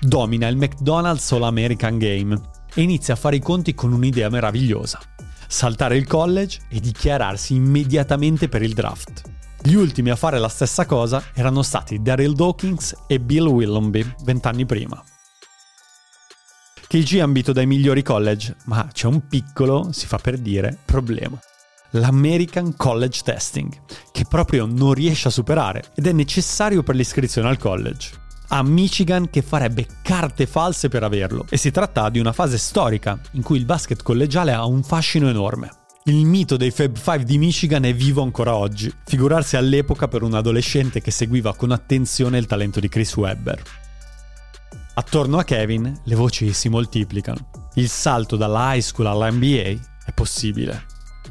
Domina 0.00 0.46
il 0.46 0.56
McDonald's 0.56 1.32
All 1.32 1.42
American 1.42 1.98
Game 1.98 2.40
e 2.72 2.82
inizia 2.82 3.14
a 3.14 3.16
fare 3.16 3.34
i 3.36 3.40
conti 3.40 3.74
con 3.74 3.92
un'idea 3.92 4.28
meravigliosa. 4.28 5.00
Saltare 5.48 5.96
il 5.96 6.06
college 6.06 6.60
e 6.68 6.80
dichiararsi 6.80 7.54
immediatamente 7.54 8.48
per 8.48 8.62
il 8.62 8.74
draft. 8.74 9.22
Gli 9.62 9.74
ultimi 9.74 10.10
a 10.10 10.16
fare 10.16 10.38
la 10.38 10.48
stessa 10.48 10.86
cosa 10.86 11.22
erano 11.34 11.62
stati 11.62 12.00
Daryl 12.00 12.34
Dawkins 12.34 12.94
e 13.06 13.20
Bill 13.20 13.46
Willoughby 13.46 14.14
vent'anni 14.22 14.66
prima. 14.66 15.02
KG 16.88 17.16
è 17.16 17.20
ambito 17.20 17.52
dai 17.52 17.66
migliori 17.66 18.02
college, 18.02 18.54
ma 18.66 18.88
c'è 18.92 19.06
un 19.06 19.26
piccolo, 19.26 19.90
si 19.92 20.06
fa 20.06 20.18
per 20.18 20.38
dire, 20.38 20.78
problema. 20.84 21.38
L'American 21.90 22.76
College 22.76 23.22
Testing, 23.24 23.72
che 24.12 24.24
proprio 24.28 24.66
non 24.66 24.92
riesce 24.92 25.28
a 25.28 25.32
superare 25.32 25.90
ed 25.94 26.06
è 26.06 26.12
necessario 26.12 26.82
per 26.82 26.94
l'iscrizione 26.94 27.48
al 27.48 27.58
college 27.58 28.24
a 28.48 28.62
Michigan 28.62 29.28
che 29.30 29.42
farebbe 29.42 29.86
carte 30.02 30.46
false 30.46 30.88
per 30.88 31.02
averlo 31.02 31.46
e 31.48 31.56
si 31.56 31.70
tratta 31.70 32.08
di 32.08 32.18
una 32.18 32.32
fase 32.32 32.58
storica 32.58 33.18
in 33.32 33.42
cui 33.42 33.58
il 33.58 33.64
basket 33.64 34.02
collegiale 34.02 34.52
ha 34.52 34.64
un 34.64 34.82
fascino 34.82 35.28
enorme. 35.28 35.70
Il 36.04 36.24
mito 36.24 36.56
dei 36.56 36.70
Fab 36.70 36.96
Five 36.96 37.24
di 37.24 37.36
Michigan 37.36 37.84
è 37.84 37.92
vivo 37.92 38.22
ancora 38.22 38.54
oggi, 38.54 38.92
figurarsi 39.04 39.56
all'epoca 39.56 40.06
per 40.06 40.22
un 40.22 40.34
adolescente 40.34 41.00
che 41.00 41.10
seguiva 41.10 41.56
con 41.56 41.72
attenzione 41.72 42.38
il 42.38 42.46
talento 42.46 42.78
di 42.78 42.88
Chris 42.88 43.16
Webber. 43.16 43.60
Attorno 44.94 45.38
a 45.38 45.44
Kevin 45.44 46.00
le 46.04 46.14
voci 46.14 46.52
si 46.52 46.68
moltiplicano. 46.68 47.50
Il 47.74 47.88
salto 47.88 48.36
dalla 48.36 48.74
high 48.74 48.80
school 48.80 49.08
alla 49.08 49.30
NBA 49.30 49.74
è 50.04 50.12
possibile. 50.14 50.86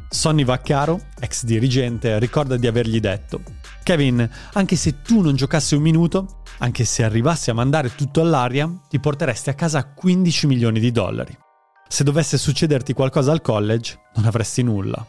Sonny 0.09 0.43
Vaccaro, 0.43 1.05
ex 1.19 1.45
dirigente, 1.45 2.19
ricorda 2.19 2.57
di 2.57 2.67
avergli 2.67 2.99
detto 2.99 3.41
Kevin, 3.85 4.27
anche 4.53 4.75
se 4.75 5.03
tu 5.03 5.21
non 5.21 5.35
giocassi 5.35 5.75
un 5.75 5.83
minuto, 5.83 6.41
anche 6.57 6.83
se 6.85 7.03
arrivassi 7.03 7.51
a 7.51 7.53
mandare 7.53 7.93
tutto 7.93 8.19
all'aria, 8.19 8.67
ti 8.89 8.99
porteresti 8.99 9.51
a 9.51 9.53
casa 9.53 9.85
15 9.85 10.47
milioni 10.47 10.79
di 10.79 10.91
dollari. 10.91 11.37
Se 11.87 12.03
dovesse 12.03 12.39
succederti 12.39 12.93
qualcosa 12.93 13.31
al 13.31 13.41
college, 13.41 13.99
non 14.15 14.25
avresti 14.25 14.63
nulla. 14.63 15.05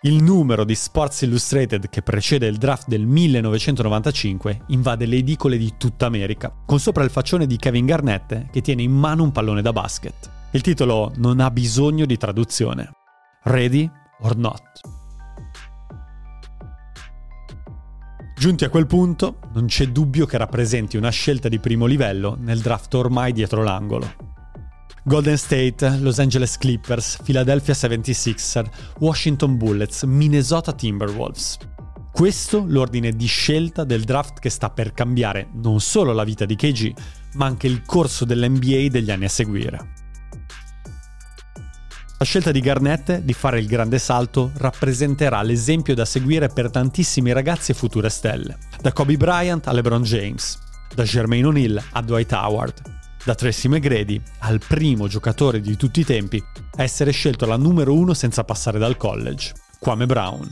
Il 0.00 0.22
numero 0.22 0.64
di 0.64 0.74
Sports 0.74 1.20
Illustrated 1.20 1.90
che 1.90 2.00
precede 2.00 2.46
il 2.46 2.56
draft 2.56 2.88
del 2.88 3.04
1995 3.04 4.62
invade 4.68 5.04
le 5.04 5.16
edicole 5.16 5.58
di 5.58 5.74
tutta 5.76 6.06
America, 6.06 6.50
con 6.64 6.80
sopra 6.80 7.04
il 7.04 7.10
faccione 7.10 7.46
di 7.46 7.58
Kevin 7.58 7.84
Garnett 7.84 8.50
che 8.50 8.62
tiene 8.62 8.80
in 8.80 8.92
mano 8.92 9.24
un 9.24 9.30
pallone 9.30 9.60
da 9.60 9.74
basket. 9.74 10.30
Il 10.52 10.62
titolo 10.62 11.12
non 11.16 11.38
ha 11.38 11.50
bisogno 11.50 12.06
di 12.06 12.16
traduzione. 12.16 12.92
Ready 13.42 13.90
or 14.20 14.36
not. 14.36 15.01
Giunti 18.42 18.64
a 18.64 18.70
quel 18.70 18.88
punto, 18.88 19.38
non 19.52 19.66
c'è 19.66 19.86
dubbio 19.86 20.26
che 20.26 20.36
rappresenti 20.36 20.96
una 20.96 21.10
scelta 21.10 21.48
di 21.48 21.60
primo 21.60 21.86
livello 21.86 22.36
nel 22.40 22.58
draft 22.58 22.92
ormai 22.94 23.32
dietro 23.32 23.62
l'angolo. 23.62 24.14
Golden 25.04 25.38
State, 25.38 25.98
Los 26.00 26.18
Angeles 26.18 26.58
Clippers, 26.58 27.20
Philadelphia 27.22 27.72
76er, 27.72 28.68
Washington 28.98 29.56
Bullets, 29.56 30.02
Minnesota 30.02 30.72
Timberwolves. 30.72 31.56
Questo 32.10 32.64
l'ordine 32.66 33.12
di 33.12 33.26
scelta 33.26 33.84
del 33.84 34.02
draft 34.02 34.40
che 34.40 34.50
sta 34.50 34.70
per 34.70 34.92
cambiare 34.92 35.48
non 35.62 35.78
solo 35.78 36.12
la 36.12 36.24
vita 36.24 36.44
di 36.44 36.56
KG, 36.56 36.92
ma 37.34 37.46
anche 37.46 37.68
il 37.68 37.82
corso 37.86 38.24
dell'NBA 38.24 38.88
degli 38.88 39.12
anni 39.12 39.26
a 39.26 39.28
seguire. 39.28 40.01
La 42.22 42.28
scelta 42.28 42.52
di 42.52 42.60
Garnett 42.60 43.18
di 43.18 43.32
fare 43.32 43.58
il 43.58 43.66
grande 43.66 43.98
salto 43.98 44.52
rappresenterà 44.58 45.42
l'esempio 45.42 45.92
da 45.92 46.04
seguire 46.04 46.46
per 46.46 46.70
tantissimi 46.70 47.32
ragazzi 47.32 47.72
e 47.72 47.74
future 47.74 48.08
stelle, 48.10 48.58
da 48.80 48.92
Kobe 48.92 49.16
Bryant 49.16 49.66
a 49.66 49.72
LeBron 49.72 50.04
James, 50.04 50.56
da 50.94 51.02
Jermaine 51.02 51.48
O'Neal 51.48 51.82
a 51.90 52.00
Dwight 52.00 52.30
Howard, 52.30 52.80
da 53.24 53.34
Tracy 53.34 53.66
McGrady 53.66 54.22
al 54.38 54.60
primo 54.64 55.08
giocatore 55.08 55.60
di 55.60 55.74
tutti 55.74 55.98
i 55.98 56.04
tempi 56.04 56.40
a 56.76 56.82
essere 56.84 57.10
scelto 57.10 57.44
la 57.44 57.56
numero 57.56 57.92
uno 57.92 58.14
senza 58.14 58.44
passare 58.44 58.78
dal 58.78 58.96
college, 58.96 59.52
Kwame 59.80 60.06
Brown. 60.06 60.48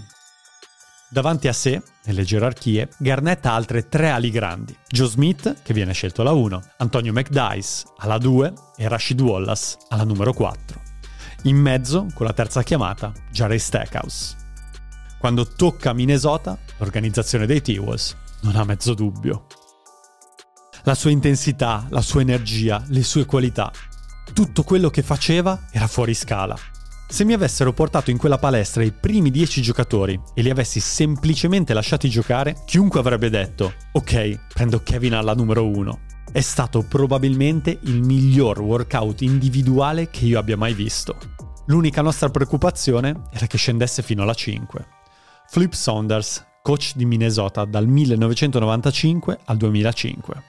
Davanti 1.09 1.47
a 1.47 1.53
sé, 1.53 1.81
nelle 2.07 2.25
gerarchie, 2.25 2.89
Garnett 2.99 3.47
ha 3.47 3.55
altre 3.55 3.89
tre 3.89 4.11
ali 4.11 4.31
grandi. 4.31 4.77
Joe 4.89 5.07
Smith, 5.07 5.63
che 5.63 5.73
viene 5.73 5.93
scelto 5.93 6.23
alla 6.23 6.33
1, 6.33 6.63
Antonio 6.79 7.13
McDice 7.13 7.85
alla 7.99 8.19
2 8.19 8.53
e 8.77 8.89
Rashid 8.89 9.21
Wallace 9.21 9.77
alla 9.91 10.03
numero 10.03 10.33
4. 10.33 10.90
In 11.45 11.57
mezzo, 11.57 12.07
con 12.13 12.27
la 12.27 12.35
terza 12.35 12.63
chiamata, 12.63 13.13
Jarry 13.31 13.59
Stackhouse. 13.59 14.37
Quando 15.19 15.47
tocca 15.47 15.95
Minnesota, 15.95 16.59
l'organizzazione 16.77 17.47
dei 17.47 17.63
T-Wolves 17.63 18.15
non 18.43 18.57
ha 18.57 18.65
mezzo 18.65 18.93
dubbio. 18.93 19.47
La 20.83 20.95
sua 20.95 21.11
intensità, 21.11 21.87
la 21.89 22.03
sua 22.03 22.21
energia, 22.21 22.85
le 22.89 23.03
sue 23.03 23.25
qualità, 23.25 23.73
tutto 24.35 24.63
quello 24.65 24.91
che 24.91 25.03
faceva 25.03 25.67
era 25.71 25.87
fuori 25.87 26.13
scala. 26.13 26.57
Se 27.09 27.25
mi 27.25 27.33
avessero 27.33 27.73
portato 27.73 28.11
in 28.11 28.19
quella 28.19 28.39
palestra 28.39 28.85
i 28.85 28.93
primi 28.93 29.31
dieci 29.31 29.63
giocatori 29.63 30.21
e 30.35 30.43
li 30.43 30.51
avessi 30.51 30.79
semplicemente 30.79 31.73
lasciati 31.73 32.11
giocare, 32.11 32.63
chiunque 32.67 33.01
avrebbe 33.01 33.31
detto: 33.31 33.73
Ok, 33.93 34.47
prendo 34.53 34.83
Kevin 34.83 35.15
alla 35.15 35.35
numero 35.35 35.67
uno. 35.67 36.01
È 36.33 36.41
stato 36.41 36.83
probabilmente 36.83 37.77
il 37.83 38.03
miglior 38.03 38.61
workout 38.61 39.23
individuale 39.23 40.11
che 40.11 40.27
io 40.27 40.39
abbia 40.39 40.57
mai 40.57 40.75
visto. 40.75 41.17
L'unica 41.67 42.03
nostra 42.03 42.31
preoccupazione 42.31 43.23
era 43.33 43.49
che 43.49 43.57
scendesse 43.57 44.01
fino 44.03 44.23
alla 44.23 44.33
5. 44.33 44.87
Flip 45.49 45.73
Saunders, 45.73 46.47
coach 46.63 46.93
di 46.95 47.05
Minnesota 47.05 47.65
dal 47.65 47.89
1995 47.89 49.39
al 49.47 49.57
2005. 49.57 50.43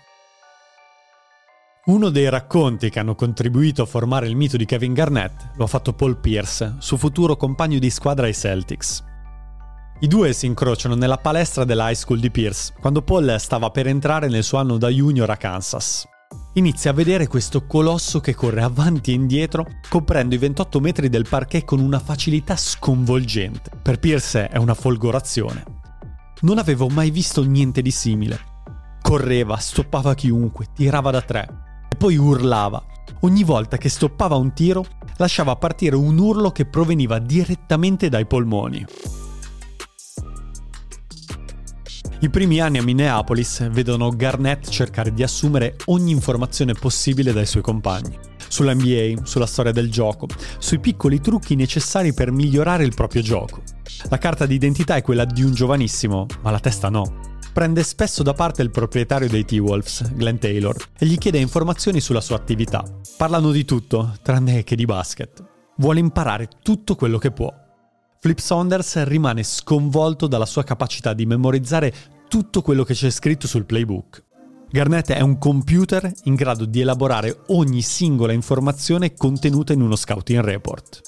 Uno 1.85 2.09
dei 2.09 2.29
racconti 2.29 2.91
che 2.91 3.00
hanno 3.00 3.15
contribuito 3.15 3.81
a 3.81 3.88
formare 3.88 4.27
il 4.27 4.35
mito 4.35 4.57
di 4.57 4.65
Kevin 4.65 4.93
Garnett 4.93 5.53
lo 5.55 5.63
ha 5.63 5.67
fatto 5.67 5.93
Paul 5.93 6.19
Pierce, 6.19 6.75
suo 6.77 6.97
futuro 6.97 7.35
compagno 7.35 7.79
di 7.79 7.89
squadra 7.89 8.27
ai 8.27 8.35
Celtics. 8.35 9.03
I 10.03 10.08
due 10.08 10.34
si 10.34 10.48
incrociano 10.48 10.96
nella 10.96 11.20
palestra 11.20 11.63
dell'high 11.63 11.93
school 11.93 12.20
di 12.20 12.31
Pierce, 12.31 12.74
quando 12.79 13.03
Paul 13.03 13.36
stava 13.38 13.70
per 13.70 13.86
entrare 13.86 14.29
nel 14.29 14.43
suo 14.43 14.58
anno 14.58 14.79
da 14.79 14.88
junior 14.88 15.29
a 15.29 15.38
Kansas. 15.38 16.08
Inizia 16.53 16.89
a 16.89 16.93
vedere 16.96 17.27
questo 17.27 17.67
colosso 17.67 18.20
che 18.20 18.34
corre 18.34 18.63
avanti 18.63 19.12
e 19.12 19.13
indietro, 19.13 19.67
coprendo 19.88 20.34
i 20.34 20.39
28 20.39 20.79
metri 20.79 21.08
del 21.08 21.27
parquet 21.29 21.65
con 21.65 21.79
una 21.79 22.00
facilità 22.00 22.55
sconvolgente. 22.55 23.70
Per 23.79 24.00
Pierce 24.00 24.48
è 24.48 24.58
una 24.58 24.74
folgorazione. 24.74 25.63
Non 26.39 26.58
avevo 26.58 26.88
mai 26.88 27.12
visto 27.12 27.43
niente 27.43 27.84
di 27.84 27.91
simile. 27.91 28.39
Correva, 29.03 29.58
stoppava 29.58 30.15
chiunque, 30.15 30.65
tirava 30.74 31.12
da 31.12 31.22
tre 31.22 31.48
e 31.88 31.96
poi 31.96 32.17
urlava. 32.17 32.84
Ogni 33.20 33.43
volta 33.43 33.77
che 33.77 33.89
stoppava 33.89 34.36
un 34.36 34.51
tiro, 34.53 34.84
lasciava 35.17 35.55
partire 35.58 35.96
un 35.96 36.17
urlo 36.17 36.50
che 36.50 36.65
proveniva 36.65 37.20
direttamente 37.20 38.10
dai 38.10 38.25
polmoni. 38.25 38.84
I 42.23 42.29
primi 42.29 42.59
anni 42.59 42.77
a 42.77 42.83
Minneapolis 42.83 43.67
vedono 43.71 44.11
Garnett 44.11 44.69
cercare 44.69 45.11
di 45.11 45.23
assumere 45.23 45.75
ogni 45.85 46.11
informazione 46.11 46.73
possibile 46.73 47.33
dai 47.33 47.47
suoi 47.47 47.63
compagni. 47.63 48.15
Sull'NBA, 48.47 49.25
sulla 49.25 49.47
storia 49.47 49.71
del 49.71 49.89
gioco, 49.89 50.27
sui 50.59 50.77
piccoli 50.77 51.19
trucchi 51.19 51.55
necessari 51.55 52.13
per 52.13 52.31
migliorare 52.31 52.83
il 52.83 52.93
proprio 52.93 53.23
gioco. 53.23 53.63
La 54.07 54.19
carta 54.19 54.45
d'identità 54.45 54.95
è 54.97 55.01
quella 55.01 55.25
di 55.25 55.41
un 55.41 55.55
giovanissimo, 55.55 56.27
ma 56.43 56.51
la 56.51 56.59
testa 56.59 56.89
no. 56.89 57.39
Prende 57.53 57.81
spesso 57.81 58.21
da 58.21 58.33
parte 58.33 58.61
il 58.61 58.69
proprietario 58.69 59.27
dei 59.27 59.43
T-Wolves, 59.43 60.13
Glenn 60.13 60.37
Taylor, 60.37 60.75
e 60.99 61.07
gli 61.07 61.17
chiede 61.17 61.39
informazioni 61.39 61.99
sulla 62.01 62.21
sua 62.21 62.35
attività. 62.35 62.83
Parlano 63.17 63.49
di 63.49 63.65
tutto, 63.65 64.15
tranne 64.21 64.63
che 64.63 64.75
di 64.75 64.85
basket. 64.85 65.43
Vuole 65.77 65.99
imparare 65.99 66.47
tutto 66.61 66.95
quello 66.95 67.17
che 67.17 67.31
può. 67.31 67.51
Flip 68.23 68.37
Saunders 68.37 69.01
rimane 69.05 69.41
sconvolto 69.41 70.27
dalla 70.27 70.45
sua 70.45 70.63
capacità 70.63 71.11
di 71.13 71.25
memorizzare 71.25 71.91
tutto 72.31 72.61
quello 72.61 72.85
che 72.85 72.93
c'è 72.93 73.09
scritto 73.09 73.45
sul 73.45 73.65
playbook. 73.65 74.23
Garnett 74.69 75.11
è 75.11 75.19
un 75.19 75.38
computer 75.38 76.09
in 76.23 76.35
grado 76.35 76.63
di 76.63 76.79
elaborare 76.79 77.41
ogni 77.47 77.81
singola 77.81 78.31
informazione 78.31 79.13
contenuta 79.15 79.73
in 79.73 79.81
uno 79.81 79.97
scouting 79.97 80.39
report. 80.39 81.01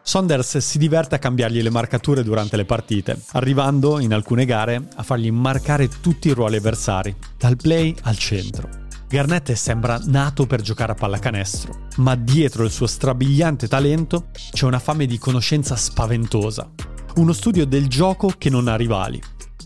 Saunders 0.00 0.56
si 0.56 0.78
diverte 0.78 1.16
a 1.16 1.18
cambiargli 1.18 1.60
le 1.60 1.68
marcature 1.68 2.22
durante 2.22 2.56
le 2.56 2.64
partite, 2.64 3.20
arrivando 3.32 4.00
in 4.00 4.14
alcune 4.14 4.46
gare 4.46 4.88
a 4.94 5.02
fargli 5.02 5.30
marcare 5.30 5.90
tutti 6.00 6.28
i 6.28 6.32
ruoli 6.32 6.56
avversari, 6.56 7.14
dal 7.36 7.56
play 7.56 7.94
al 8.04 8.16
centro. 8.16 8.70
Garnett 9.06 9.52
sembra 9.52 10.00
nato 10.06 10.46
per 10.46 10.62
giocare 10.62 10.92
a 10.92 10.94
pallacanestro, 10.94 11.88
ma 11.96 12.14
dietro 12.14 12.64
il 12.64 12.70
suo 12.70 12.86
strabiliante 12.86 13.68
talento 13.68 14.28
c'è 14.50 14.64
una 14.64 14.78
fame 14.78 15.04
di 15.04 15.18
conoscenza 15.18 15.76
spaventosa. 15.76 16.70
Uno 17.16 17.34
studio 17.34 17.66
del 17.66 17.86
gioco 17.86 18.32
che 18.38 18.48
non 18.48 18.66
ha 18.66 18.76
rivali. 18.76 19.20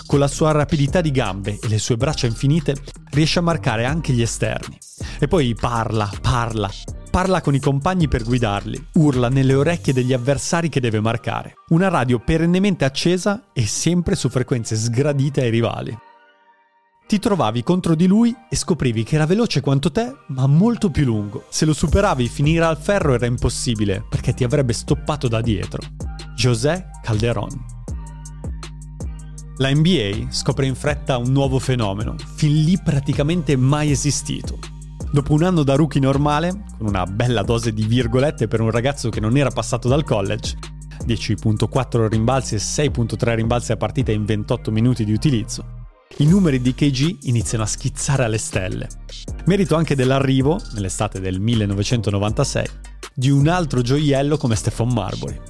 Con 0.07 0.19
la 0.19 0.29
sua 0.29 0.53
rapidità 0.53 1.01
di 1.01 1.11
gambe 1.11 1.59
e 1.61 1.69
le 1.69 1.79
sue 1.79 1.97
braccia 1.97 2.27
infinite 2.27 2.77
riesce 3.11 3.39
a 3.39 3.43
marcare 3.43 3.85
anche 3.85 4.13
gli 4.13 4.23
esterni. 4.23 4.79
E 5.19 5.29
poi 5.29 5.55
parla, 5.55 6.11
parla, 6.21 6.71
parla 7.11 7.41
con 7.41 7.55
i 7.55 7.61
compagni 7.61 8.07
per 8.07 8.23
guidarli, 8.23 8.89
urla 8.95 9.29
nelle 9.29 9.55
orecchie 9.55 9.93
degli 9.93 10.13
avversari 10.13 10.69
che 10.69 10.81
deve 10.81 11.01
marcare. 11.01 11.55
Una 11.69 11.89
radio 11.89 12.19
perennemente 12.19 12.85
accesa 12.85 13.51
e 13.53 13.67
sempre 13.67 14.15
su 14.15 14.29
frequenze 14.29 14.77
sgradite 14.77 15.41
ai 15.41 15.51
rivali. 15.51 15.99
Ti 17.07 17.19
trovavi 17.19 17.63
contro 17.63 17.95
di 17.95 18.07
lui 18.07 18.35
e 18.49 18.57
scoprivi 18.57 19.05
che 19.05 19.17
era 19.17 19.27
veloce 19.27 19.61
quanto 19.61 19.93
te, 19.93 20.13
ma 20.29 20.47
molto 20.47 20.91
più 20.91 21.05
lungo. 21.05 21.45
Se 21.51 21.65
lo 21.67 21.75
superavi, 21.75 22.29
finire 22.29 22.65
al 22.65 22.79
ferro 22.79 23.15
era 23.15 23.27
impossibile, 23.27 24.05
perché 24.09 24.33
ti 24.33 24.43
avrebbe 24.43 24.73
stoppato 24.73 25.29
da 25.29 25.43
dietro. 25.43 25.83
José 26.35 26.89
Calderón. 27.03 27.74
La 29.59 29.73
NBA 29.73 30.33
scopre 30.33 30.67
in 30.67 30.75
fretta 30.75 31.17
un 31.17 31.31
nuovo 31.31 31.61
fenomeno, 31.61 32.17
fin 32.35 32.65
lì 32.65 32.77
praticamente 32.83 33.57
mai 33.57 33.93
esistito. 33.93 34.59
Dopo 35.13 35.33
un 35.33 35.45
anno 35.45 35.63
da 35.63 35.77
rookie 35.77 36.01
normale, 36.01 36.65
con 36.77 36.89
una 36.89 37.07
bella 37.07 37.43
dose 37.43 37.73
di 37.73 37.85
virgolette 37.85 38.49
per 38.49 38.61
un 38.61 38.73
ragazzo 38.73 39.11
che 39.11 39.21
non 39.21 39.37
era 39.37 39.51
passato 39.51 39.87
dal 39.87 40.03
college, 40.03 40.57
10.4 41.07 42.09
rimbalzi 42.09 42.57
e 42.57 42.59
6.3 42.59 43.35
rimbalzi 43.37 43.71
a 43.71 43.77
partita 43.77 44.11
in 44.11 44.25
28 44.25 44.73
minuti 44.73 45.05
di 45.05 45.13
utilizzo, 45.13 45.65
i 46.17 46.27
numeri 46.27 46.61
di 46.61 46.75
KG 46.75 47.19
iniziano 47.23 47.63
a 47.63 47.69
schizzare 47.69 48.25
alle 48.25 48.39
stelle. 48.39 48.89
Merito 49.47 49.77
anche 49.77 49.95
dell'arrivo, 49.95 50.61
nell'estate 50.73 51.21
del 51.21 51.39
1996, 51.39 52.67
di 53.15 53.31
un 53.31 53.47
altro 53.47 53.83
gioiello 53.83 54.37
come 54.37 54.57
Stefan 54.57 54.93
Marbury. 54.93 55.41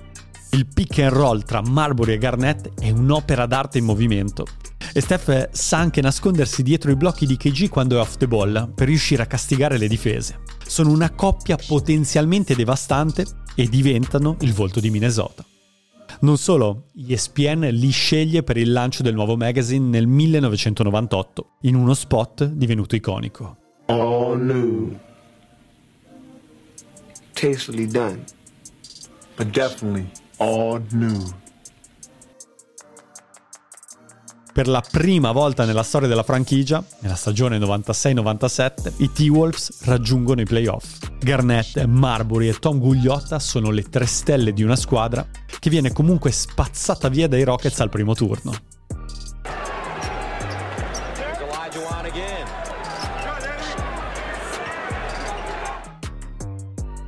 Il 0.55 0.69
pick 0.73 1.01
and 1.01 1.11
roll 1.11 1.43
tra 1.43 1.61
Marbury 1.63 2.13
e 2.13 2.19
Garnett 2.19 2.81
è 2.81 2.89
un'opera 2.91 3.45
d'arte 3.45 3.79
in 3.79 3.85
movimento. 3.85 4.47
E 4.93 5.01
Steph 5.01 5.49
sa 5.51 5.79
anche 5.79 6.01
nascondersi 6.01 6.63
dietro 6.63 6.93
i 6.93 6.95
blocchi 6.95 7.27
di 7.27 7.37
KG 7.37 7.69
quando 7.69 7.97
è 7.97 7.99
off 7.99 8.19
the 8.19 8.29
ball 8.29 8.73
per 8.73 8.87
riuscire 8.87 9.21
a 9.21 9.27
castigare 9.27 9.79
le 9.79 9.89
difese. 9.89 10.43
Sono 10.65 10.93
una 10.93 11.11
coppia 11.11 11.57
potenzialmente 11.57 12.55
devastante 12.55 13.27
e 13.57 13.69
diventano 13.69 14.37
il 14.43 14.53
volto 14.53 14.79
di 14.79 14.91
Minnesota. 14.91 15.45
Non 16.21 16.39
solo, 16.39 16.85
ESPN 17.05 17.67
li 17.73 17.91
sceglie 17.91 18.45
per 18.45 18.57
il 18.57 18.71
lancio 18.71 19.03
del 19.03 19.15
nuovo 19.15 19.37
magazine 19.37 19.89
nel 19.89 20.07
1998, 20.07 21.49
in 21.63 21.75
uno 21.75 21.95
spot 21.95 22.45
divenuto 22.45 22.95
iconico. 22.95 23.57
All 23.87 24.41
new. 24.41 24.97
Tastefully 27.33 27.89
done. 27.89 28.23
But 29.35 29.49
definitely 29.49 30.09
all 30.39 30.83
new. 30.91 31.43
Per 34.55 34.69
la 34.69 34.85
prima 34.89 35.33
volta 35.33 35.65
nella 35.65 35.83
storia 35.83 36.07
della 36.07 36.23
franchigia, 36.23 36.85
nella 37.01 37.17
stagione 37.17 37.59
96-97, 37.59 38.93
i 38.99 39.11
T-Wolves 39.11 39.83
raggiungono 39.83 40.43
i 40.43 40.45
playoff. 40.45 40.99
Garnett, 41.19 41.85
Marbury 41.87 42.49
e 42.49 42.59
Tom 42.61 42.79
Gugliotta 42.79 43.41
sono 43.41 43.71
le 43.71 43.83
tre 43.83 44.07
stelle 44.07 44.53
di 44.53 44.63
una 44.63 44.77
squadra 44.77 45.27
che 45.59 45.71
viene 45.71 45.93
comunque 45.93 46.31
spazzata 46.31 47.09
via 47.09 47.27
dai 47.27 47.43
Rockets 47.43 47.81
al 47.81 47.89
primo 47.89 48.15
turno. 48.15 48.53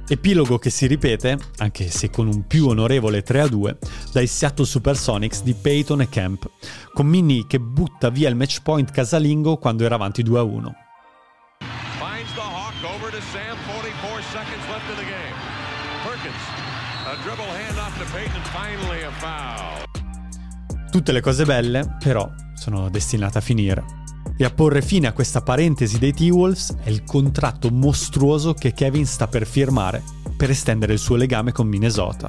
Epilogo 0.08 0.58
che 0.58 0.70
si 0.70 0.86
ripete, 0.86 1.36
anche 1.56 1.90
se 1.90 2.10
con 2.10 2.28
un 2.28 2.46
più 2.46 2.68
onorevole 2.68 3.24
3-2, 3.24 3.76
dai 4.12 4.28
Seattle 4.28 4.64
Supersonics 4.64 5.42
di 5.42 5.52
Peyton 5.54 6.00
e 6.00 6.08
Camp, 6.08 6.48
con 6.92 7.06
Minnie 7.06 7.46
che 7.48 7.58
butta 7.58 8.08
via 8.08 8.28
il 8.28 8.36
match 8.36 8.62
point 8.62 8.88
casalingo 8.92 9.56
quando 9.56 9.84
era 9.84 9.96
avanti 9.96 10.22
2-1. 10.22 10.70
Tutte 20.90 21.12
le 21.12 21.20
cose 21.20 21.44
belle, 21.44 21.96
però, 21.98 22.30
sono 22.54 22.88
destinate 22.90 23.38
a 23.38 23.40
finire. 23.40 24.05
E 24.38 24.44
a 24.44 24.50
porre 24.50 24.82
fine 24.82 25.06
a 25.06 25.12
questa 25.14 25.40
parentesi 25.40 25.98
dei 25.98 26.12
T-Wolves 26.12 26.76
è 26.82 26.90
il 26.90 27.04
contratto 27.04 27.70
mostruoso 27.70 28.52
che 28.52 28.74
Kevin 28.74 29.06
sta 29.06 29.28
per 29.28 29.46
firmare 29.46 30.02
per 30.36 30.50
estendere 30.50 30.92
il 30.92 30.98
suo 30.98 31.16
legame 31.16 31.52
con 31.52 31.66
Minnesota. 31.66 32.28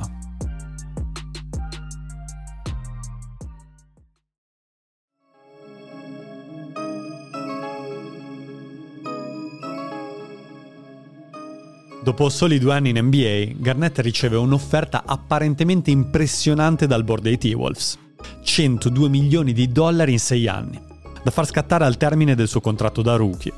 Dopo 12.02 12.30
soli 12.30 12.58
due 12.58 12.74
anni 12.74 12.92
in 12.92 13.00
NBA, 13.00 13.56
Garnett 13.58 14.00
riceve 14.00 14.38
un'offerta 14.38 15.04
apparentemente 15.06 15.92
impressionante 15.92 16.88
dal 16.88 17.04
board 17.04 17.24
dei 17.24 17.38
T-Wolves. 17.38 18.00
102 18.44 19.10
milioni 19.10 19.52
di 19.52 19.70
dollari 19.70 20.14
in 20.14 20.20
sei 20.20 20.48
anni 20.48 20.88
da 21.28 21.34
far 21.34 21.46
scattare 21.46 21.84
al 21.84 21.98
termine 21.98 22.36
del 22.36 22.48
suo 22.48 22.62
contratto 22.62 23.02
da 23.02 23.18
rookie. 23.18 23.52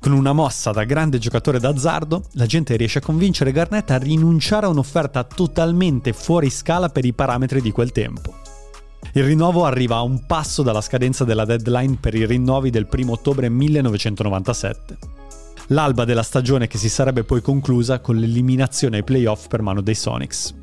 Con 0.00 0.12
una 0.12 0.32
mossa 0.32 0.70
da 0.70 0.84
grande 0.84 1.18
giocatore 1.18 1.60
d'azzardo, 1.60 2.24
la 2.32 2.46
gente 2.46 2.74
riesce 2.74 2.98
a 2.98 3.02
convincere 3.02 3.52
Garnett 3.52 3.90
a 3.90 3.98
rinunciare 3.98 4.64
a 4.64 4.70
un'offerta 4.70 5.22
totalmente 5.24 6.14
fuori 6.14 6.48
scala 6.48 6.88
per 6.88 7.04
i 7.04 7.12
parametri 7.12 7.60
di 7.60 7.70
quel 7.70 7.92
tempo. 7.92 8.34
Il 9.12 9.24
rinnovo 9.24 9.66
arriva 9.66 9.96
a 9.96 10.02
un 10.02 10.24
passo 10.24 10.62
dalla 10.62 10.80
scadenza 10.80 11.24
della 11.24 11.44
deadline 11.44 11.98
per 12.00 12.14
i 12.14 12.24
rinnovi 12.24 12.70
del 12.70 12.88
1 12.90 13.12
ottobre 13.12 13.50
1997. 13.50 14.96
L'alba 15.68 16.06
della 16.06 16.22
stagione 16.22 16.66
che 16.66 16.78
si 16.78 16.88
sarebbe 16.88 17.24
poi 17.24 17.42
conclusa 17.42 18.00
con 18.00 18.16
l'eliminazione 18.16 18.96
ai 18.96 19.04
playoff 19.04 19.48
per 19.48 19.60
mano 19.60 19.82
dei 19.82 19.94
Sonics. 19.94 20.54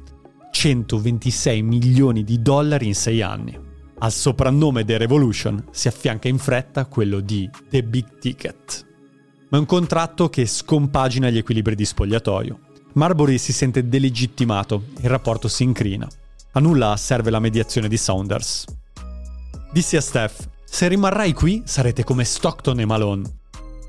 126 0.50 1.62
milioni 1.62 2.24
di 2.24 2.42
dollari 2.42 2.88
in 2.88 2.96
6 2.96 3.22
anni. 3.22 3.63
Al 4.04 4.12
soprannome 4.12 4.84
The 4.84 4.98
Revolution 4.98 5.64
si 5.72 5.88
affianca 5.88 6.28
in 6.28 6.38
fretta 6.38 6.88
quello 6.88 7.22
di 7.22 7.50
The 7.70 7.84
Big 7.84 8.20
Ticket. 8.20 8.86
Ma 9.48 9.58
è 9.58 9.62
un 9.62 9.66
contratto 9.66 10.28
che 10.28 10.46
scompagina 10.46 11.30
gli 11.30 11.38
equilibri 11.38 11.74
di 11.74 11.86
spogliatoio. 11.86 12.60
Marbury 12.96 13.38
si 13.38 13.54
sente 13.54 13.88
delegittimato, 13.88 14.88
il 15.00 15.10
rapporto 15.10 15.48
si 15.48 15.64
incrina. 15.64 16.06
A 16.52 16.60
nulla 16.60 16.98
serve 16.98 17.30
la 17.30 17.40
mediazione 17.40 17.88
di 17.88 17.96
Saunders. 17.96 18.66
Dissi 19.72 19.96
a 19.96 20.02
Steph, 20.02 20.50
se 20.66 20.90
rimarrai 20.90 21.32
qui 21.32 21.62
sarete 21.64 22.04
come 22.04 22.26
Stockton 22.26 22.82
e 22.82 22.86
Malone. 22.86 23.38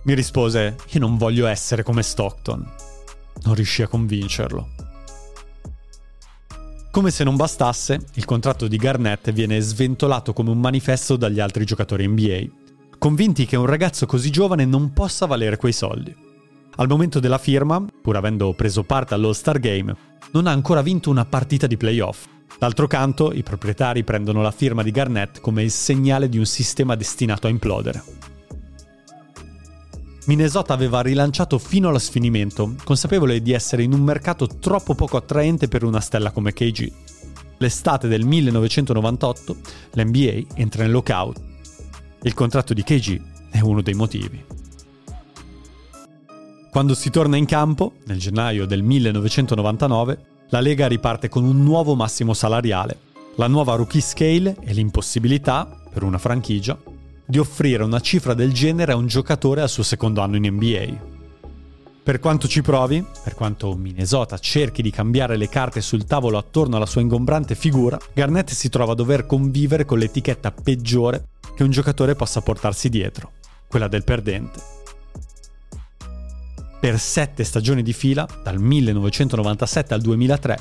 Mi 0.05 0.15
rispose, 0.15 0.77
io 0.91 1.01
non 1.01 1.17
voglio 1.17 1.49
essere 1.49 1.83
come 1.83 2.05
Stockton. 2.05 2.65
Non 3.43 3.55
riuscì 3.55 3.83
a 3.83 3.89
convincerlo. 3.89 4.74
Come 6.95 7.11
se 7.11 7.25
non 7.25 7.35
bastasse, 7.35 7.99
il 8.15 8.25
contratto 8.25 8.69
di 8.69 8.77
Garnett 8.77 9.33
viene 9.33 9.59
sventolato 9.59 10.33
come 10.33 10.51
un 10.51 10.61
manifesto 10.61 11.17
dagli 11.17 11.41
altri 11.41 11.65
giocatori 11.65 12.07
NBA, 12.07 12.45
convinti 12.99 13.47
che 13.47 13.57
un 13.57 13.67
ragazzo 13.67 14.07
così 14.07 14.31
giovane 14.31 14.65
non 14.65 14.93
possa 14.93 15.27
valere 15.27 15.57
quei 15.57 15.73
soldi. 15.73 16.15
Al 16.77 16.87
momento 16.87 17.19
della 17.19 17.39
firma, 17.39 17.85
pur 18.01 18.15
avendo 18.15 18.53
preso 18.53 18.85
parte 18.85 19.13
all'All-Star 19.13 19.59
Game, 19.59 19.93
non 20.31 20.47
ha 20.47 20.53
ancora 20.53 20.83
vinto 20.83 21.11
una 21.11 21.25
partita 21.25 21.67
di 21.67 21.77
playoff. 21.77 22.27
D'altro 22.61 22.87
canto, 22.87 23.33
i 23.33 23.43
proprietari 23.43 24.05
prendono 24.05 24.41
la 24.41 24.53
firma 24.53 24.85
di 24.85 24.93
Garnett 24.93 25.41
come 25.41 25.65
il 25.65 25.73
segnale 25.73 26.29
di 26.29 26.39
un 26.39 26.47
sistema 26.47 26.95
destinato 26.95 27.49
a 27.49 27.51
implodere. 27.51 28.05
Minnesota 30.27 30.73
aveva 30.73 31.03
rilanciato 31.03 31.59
fino 31.59 31.89
allo 31.89 31.99
sfinimento, 31.99 32.75
consapevole 32.83 33.43
di 33.43 33.53
essere 33.53 33.83
in 33.83 33.93
un 33.93 34.01
mercato 34.01 34.47
troppo 34.47 34.95
poco 34.95 35.19
attraente 35.19 35.69
per 35.69 35.85
una 35.85 36.01
stella 36.01 36.31
come 36.31 36.55
KG. 36.55 36.91
L'estate 37.59 38.09
del 38.09 38.25
1998 38.25 39.57
l'NBA 39.93 40.55
entra 40.55 40.83
nel 40.83 40.93
lockout. 40.93 41.41
Il 42.23 42.33
contratto 42.33 42.73
di 42.73 42.83
KG 42.83 43.21
è 43.51 43.61
uno 43.61 43.83
dei 43.83 43.93
motivi. 43.93 44.43
Quando 46.71 46.95
si 46.95 47.11
torna 47.11 47.37
in 47.37 47.45
campo, 47.45 47.93
nel 48.07 48.19
gennaio 48.19 48.65
del 48.65 48.83
1999, 48.83 50.25
la 50.49 50.61
Lega 50.61 50.89
riparte 50.89 51.29
con 51.29 51.45
un 51.45 51.63
nuovo 51.63 51.95
massimo 51.95 52.33
salariale, 52.33 52.99
la 53.37 53.47
nuova 53.47 53.75
rookie 53.75 54.01
scale 54.01 54.57
e 54.63 54.73
l'impossibilità, 54.73 55.83
per 55.93 56.03
una 56.03 56.19
franchigia, 56.19 56.77
di 57.27 57.39
offrire 57.39 57.83
una 57.83 58.01
cifra 58.01 58.35
del 58.35 58.53
genere 58.53 58.93
a 58.93 58.97
un 58.97 59.07
giocatore 59.07 59.63
al 59.63 59.69
suo 59.69 59.83
secondo 59.83 60.21
anno 60.21 60.37
in 60.37 60.47
NBA. 60.47 61.13
Per 62.03 62.19
quanto 62.19 62.47
ci 62.47 62.61
provi, 62.61 63.03
per 63.23 63.35
quanto 63.35 63.75
Minnesota 63.75 64.37
cerchi 64.37 64.83
di 64.83 64.91
cambiare 64.91 65.39
le 65.39 65.49
carte 65.49 65.81
sul 65.81 66.05
tavolo 66.05 66.37
attorno 66.37 66.77
alla 66.77 66.85
sua 66.85 67.01
ingombrante 67.01 67.55
figura, 67.55 67.99
Garnett 68.13 68.51
si 68.51 68.69
trova 68.69 68.93
a 68.93 68.95
dover 68.95 69.25
convivere 69.25 69.87
con 69.87 69.99
l'etichetta 69.99 70.53
peggiore 70.53 71.29
che 71.57 71.63
un 71.63 71.71
giocatore 71.71 72.15
possa 72.15 72.43
portarsi 72.43 72.91
dietro, 72.91 73.33
quella 73.67 73.89
del 73.89 74.05
perdente. 74.05 74.61
Per 76.79 76.99
sette 76.99 77.43
stagioni 77.43 77.83
di 77.83 77.95
fila, 77.95 78.29
dal 78.43 78.59
1997 78.59 79.95
al 79.95 80.03
2003, 80.03 80.59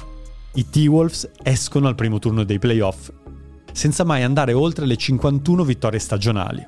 i 0.54 0.70
T-Wolves 0.70 1.30
escono 1.44 1.90
al 1.90 1.96
primo 1.96 2.20
turno 2.20 2.46
dei 2.46 2.60
playoff 2.60 3.10
senza 3.74 4.04
mai 4.04 4.24
andare 4.24 4.54
oltre 4.54 4.86
le 4.86 4.96
51 4.96 5.64
vittorie 5.64 6.00
stagionali. 6.00 6.66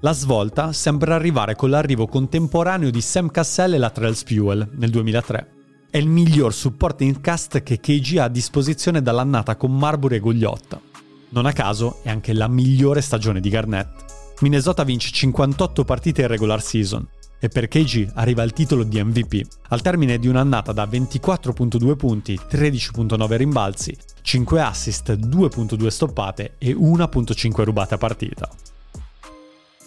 La 0.00 0.12
svolta 0.12 0.72
sembra 0.72 1.14
arrivare 1.14 1.54
con 1.54 1.70
l'arrivo 1.70 2.06
contemporaneo 2.06 2.90
di 2.90 3.00
Sam 3.00 3.30
Cassell 3.30 3.74
e 3.74 3.78
la 3.78 3.90
Trells 3.90 4.24
Fuel 4.24 4.68
nel 4.72 4.90
2003. 4.90 5.48
È 5.88 5.96
il 5.96 6.08
miglior 6.08 6.52
supporting 6.52 7.20
cast 7.20 7.62
che 7.62 7.78
KG 7.78 8.18
ha 8.18 8.24
a 8.24 8.28
disposizione 8.28 9.00
dall'annata 9.00 9.56
con 9.56 9.76
Marbury 9.76 10.16
e 10.16 10.20
Gugliotta. 10.20 10.80
Non 11.28 11.46
a 11.46 11.52
caso 11.52 12.00
è 12.02 12.10
anche 12.10 12.32
la 12.32 12.48
migliore 12.48 13.00
stagione 13.00 13.40
di 13.40 13.48
Garnett. 13.48 14.04
Minnesota 14.40 14.82
vince 14.82 15.12
58 15.12 15.84
partite 15.84 16.22
in 16.22 16.28
regular 16.28 16.60
season, 16.60 17.06
e 17.44 17.48
per 17.48 17.66
KG 17.66 18.12
arriva 18.14 18.44
il 18.44 18.52
titolo 18.52 18.84
di 18.84 19.02
MVP, 19.02 19.44
al 19.70 19.82
termine 19.82 20.20
di 20.20 20.28
un'annata 20.28 20.70
da 20.70 20.84
24.2 20.84 21.96
punti, 21.96 22.38
13.9 22.38 23.36
rimbalzi, 23.36 23.96
5 24.22 24.60
assist, 24.60 25.12
2.2 25.14 25.88
stoppate 25.88 26.54
e 26.58 26.72
1.5 26.72 27.64
rubate 27.64 27.94
a 27.94 27.98
partita. 27.98 28.48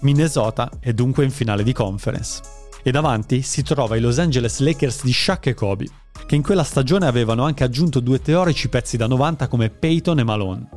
Minnesota 0.00 0.70
è 0.80 0.92
dunque 0.92 1.24
in 1.24 1.30
finale 1.30 1.62
di 1.62 1.72
conference. 1.72 2.40
E 2.82 2.90
davanti 2.90 3.42
si 3.42 3.62
trova 3.62 3.96
i 3.96 4.00
Los 4.00 4.18
Angeles 4.18 4.60
Lakers 4.60 5.02
di 5.02 5.12
Shaq 5.12 5.46
e 5.46 5.54
Kobe, 5.54 5.86
che 6.24 6.34
in 6.34 6.42
quella 6.42 6.64
stagione 6.64 7.06
avevano 7.06 7.44
anche 7.44 7.64
aggiunto 7.64 8.00
due 8.00 8.22
teorici 8.22 8.68
pezzi 8.68 8.96
da 8.96 9.06
90 9.06 9.48
come 9.48 9.68
Peyton 9.70 10.20
e 10.20 10.24
Malone. 10.24 10.68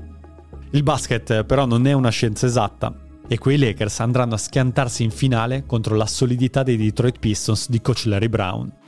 Il 0.72 0.84
basket 0.84 1.44
però 1.44 1.66
non 1.66 1.88
è 1.88 1.94
una 1.94 2.10
scienza 2.10 2.46
esatta 2.46 2.94
e 3.28 3.38
quei 3.38 3.58
Lakers 3.58 4.00
andranno 4.00 4.34
a 4.34 4.38
schiantarsi 4.38 5.04
in 5.04 5.12
finale 5.12 5.66
contro 5.66 5.96
la 5.96 6.08
solidità 6.08 6.64
dei 6.64 6.78
Detroit 6.78 7.20
Pistons 7.20 7.70
di 7.70 7.80
coach 7.80 8.06
Larry 8.06 8.28
Brown. 8.28 8.79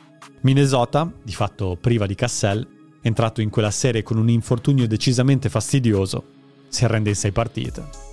Minnesota, 0.41 1.11
di 1.21 1.33
fatto 1.33 1.77
priva 1.79 2.07
di 2.07 2.15
Cassell, 2.15 2.67
entrato 3.01 3.41
in 3.41 3.49
quella 3.49 3.71
serie 3.71 4.03
con 4.03 4.17
un 4.17 4.29
infortunio 4.29 4.87
decisamente 4.87 5.49
fastidioso, 5.49 6.23
si 6.67 6.83
arrende 6.83 7.09
in 7.09 7.15
sei 7.15 7.31
partite. 7.31 8.09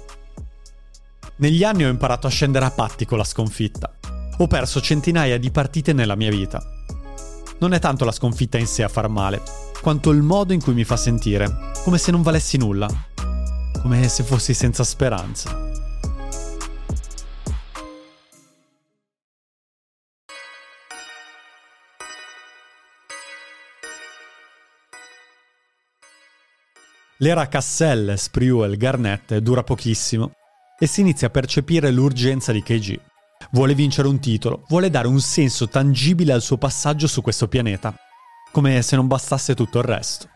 Negli 1.36 1.64
anni 1.64 1.84
ho 1.84 1.88
imparato 1.88 2.26
a 2.26 2.30
scendere 2.30 2.64
a 2.64 2.70
patti 2.70 3.06
con 3.06 3.16
la 3.16 3.24
sconfitta. 3.24 3.92
Ho 4.38 4.46
perso 4.46 4.80
centinaia 4.80 5.38
di 5.38 5.50
partite 5.50 5.92
nella 5.92 6.16
mia 6.16 6.30
vita. 6.30 6.62
Non 7.60 7.72
è 7.72 7.78
tanto 7.78 8.04
la 8.04 8.12
sconfitta 8.12 8.58
in 8.58 8.66
sé 8.66 8.82
a 8.82 8.88
far 8.88 9.08
male, 9.08 9.42
quanto 9.80 10.10
il 10.10 10.22
modo 10.22 10.52
in 10.52 10.60
cui 10.60 10.74
mi 10.74 10.84
fa 10.84 10.96
sentire, 10.96 11.72
come 11.82 11.98
se 11.98 12.10
non 12.10 12.22
valessi 12.22 12.56
nulla, 12.58 12.88
come 13.80 14.06
se 14.08 14.22
fossi 14.22 14.52
senza 14.52 14.84
speranza. 14.84 15.67
L'era 27.20 27.48
Cassell, 27.48 28.14
Sprewell, 28.14 28.76
Garnett 28.76 29.34
dura 29.38 29.64
pochissimo 29.64 30.34
e 30.78 30.86
si 30.86 31.00
inizia 31.00 31.26
a 31.26 31.30
percepire 31.30 31.90
l'urgenza 31.90 32.52
di 32.52 32.62
KG. 32.62 32.96
Vuole 33.50 33.74
vincere 33.74 34.06
un 34.06 34.20
titolo, 34.20 34.64
vuole 34.68 34.88
dare 34.88 35.08
un 35.08 35.20
senso 35.20 35.68
tangibile 35.68 36.32
al 36.32 36.42
suo 36.42 36.58
passaggio 36.58 37.08
su 37.08 37.20
questo 37.20 37.48
pianeta, 37.48 37.92
come 38.52 38.82
se 38.82 38.94
non 38.94 39.08
bastasse 39.08 39.56
tutto 39.56 39.78
il 39.78 39.84
resto. 39.84 40.28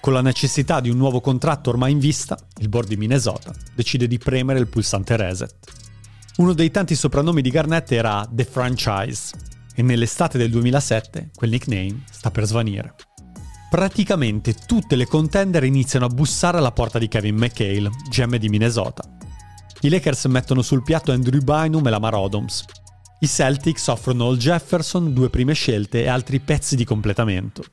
Con 0.00 0.12
la 0.12 0.22
necessità 0.22 0.80
di 0.80 0.90
un 0.90 0.96
nuovo 0.96 1.20
contratto 1.20 1.70
ormai 1.70 1.92
in 1.92 2.00
vista, 2.00 2.36
il 2.58 2.68
board 2.68 2.88
di 2.88 2.96
Minnesota 2.96 3.54
decide 3.72 4.08
di 4.08 4.18
premere 4.18 4.58
il 4.58 4.66
pulsante 4.66 5.16
reset. 5.16 5.54
Uno 6.38 6.52
dei 6.52 6.72
tanti 6.72 6.96
soprannomi 6.96 7.42
di 7.42 7.50
Garnett 7.50 7.92
era 7.92 8.28
The 8.28 8.44
Franchise, 8.44 9.36
e 9.72 9.82
nell'estate 9.82 10.36
del 10.36 10.50
2007 10.50 11.30
quel 11.32 11.50
nickname 11.50 12.02
sta 12.10 12.32
per 12.32 12.44
svanire 12.44 12.94
praticamente 13.74 14.54
tutte 14.54 14.94
le 14.94 15.04
contender 15.04 15.64
iniziano 15.64 16.04
a 16.04 16.08
bussare 16.08 16.58
alla 16.58 16.70
porta 16.70 17.00
di 17.00 17.08
Kevin 17.08 17.34
McHale, 17.34 17.90
GM 18.08 18.36
di 18.36 18.48
Minnesota. 18.48 19.02
I 19.80 19.88
Lakers 19.88 20.26
mettono 20.26 20.62
sul 20.62 20.84
piatto 20.84 21.10
Andrew 21.10 21.42
Bynum 21.42 21.84
e 21.84 21.90
la 21.90 21.98
Marodoms. 21.98 22.66
I 23.18 23.26
Celtics 23.26 23.88
offrono 23.88 24.28
Al 24.28 24.36
Jefferson, 24.36 25.12
due 25.12 25.28
prime 25.28 25.54
scelte 25.54 26.04
e 26.04 26.06
altri 26.06 26.38
pezzi 26.38 26.76
di 26.76 26.84
completamento. 26.84 27.64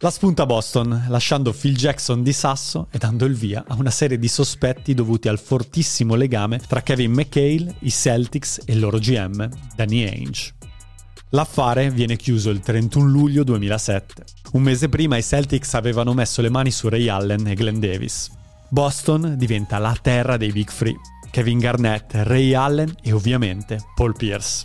La 0.00 0.10
spunta 0.10 0.46
Boston, 0.46 1.04
lasciando 1.10 1.52
Phil 1.52 1.76
Jackson 1.76 2.24
di 2.24 2.32
sasso 2.32 2.88
e 2.90 2.98
dando 2.98 3.24
il 3.24 3.36
via 3.36 3.64
a 3.68 3.76
una 3.76 3.92
serie 3.92 4.18
di 4.18 4.26
sospetti 4.26 4.94
dovuti 4.94 5.28
al 5.28 5.38
fortissimo 5.38 6.16
legame 6.16 6.58
tra 6.58 6.82
Kevin 6.82 7.12
McHale, 7.12 7.72
i 7.82 7.90
Celtics 7.92 8.62
e 8.64 8.72
il 8.72 8.80
loro 8.80 8.98
GM, 8.98 9.48
Danny 9.76 10.02
Ainge. 10.08 10.55
L'affare 11.36 11.90
viene 11.90 12.16
chiuso 12.16 12.48
il 12.48 12.60
31 12.60 13.10
luglio 13.10 13.44
2007. 13.44 14.24
Un 14.52 14.62
mese 14.62 14.88
prima 14.88 15.18
i 15.18 15.22
Celtics 15.22 15.74
avevano 15.74 16.14
messo 16.14 16.40
le 16.40 16.48
mani 16.48 16.70
su 16.70 16.88
Ray 16.88 17.08
Allen 17.08 17.46
e 17.46 17.54
Glenn 17.54 17.78
Davis. 17.78 18.30
Boston 18.70 19.34
diventa 19.36 19.76
la 19.76 19.94
terra 20.00 20.38
dei 20.38 20.50
Big 20.50 20.70
Free. 20.70 20.96
Kevin 21.30 21.58
Garnett, 21.58 22.10
Ray 22.14 22.54
Allen 22.54 22.90
e 23.02 23.12
ovviamente 23.12 23.80
Paul 23.94 24.16
Pierce. 24.16 24.64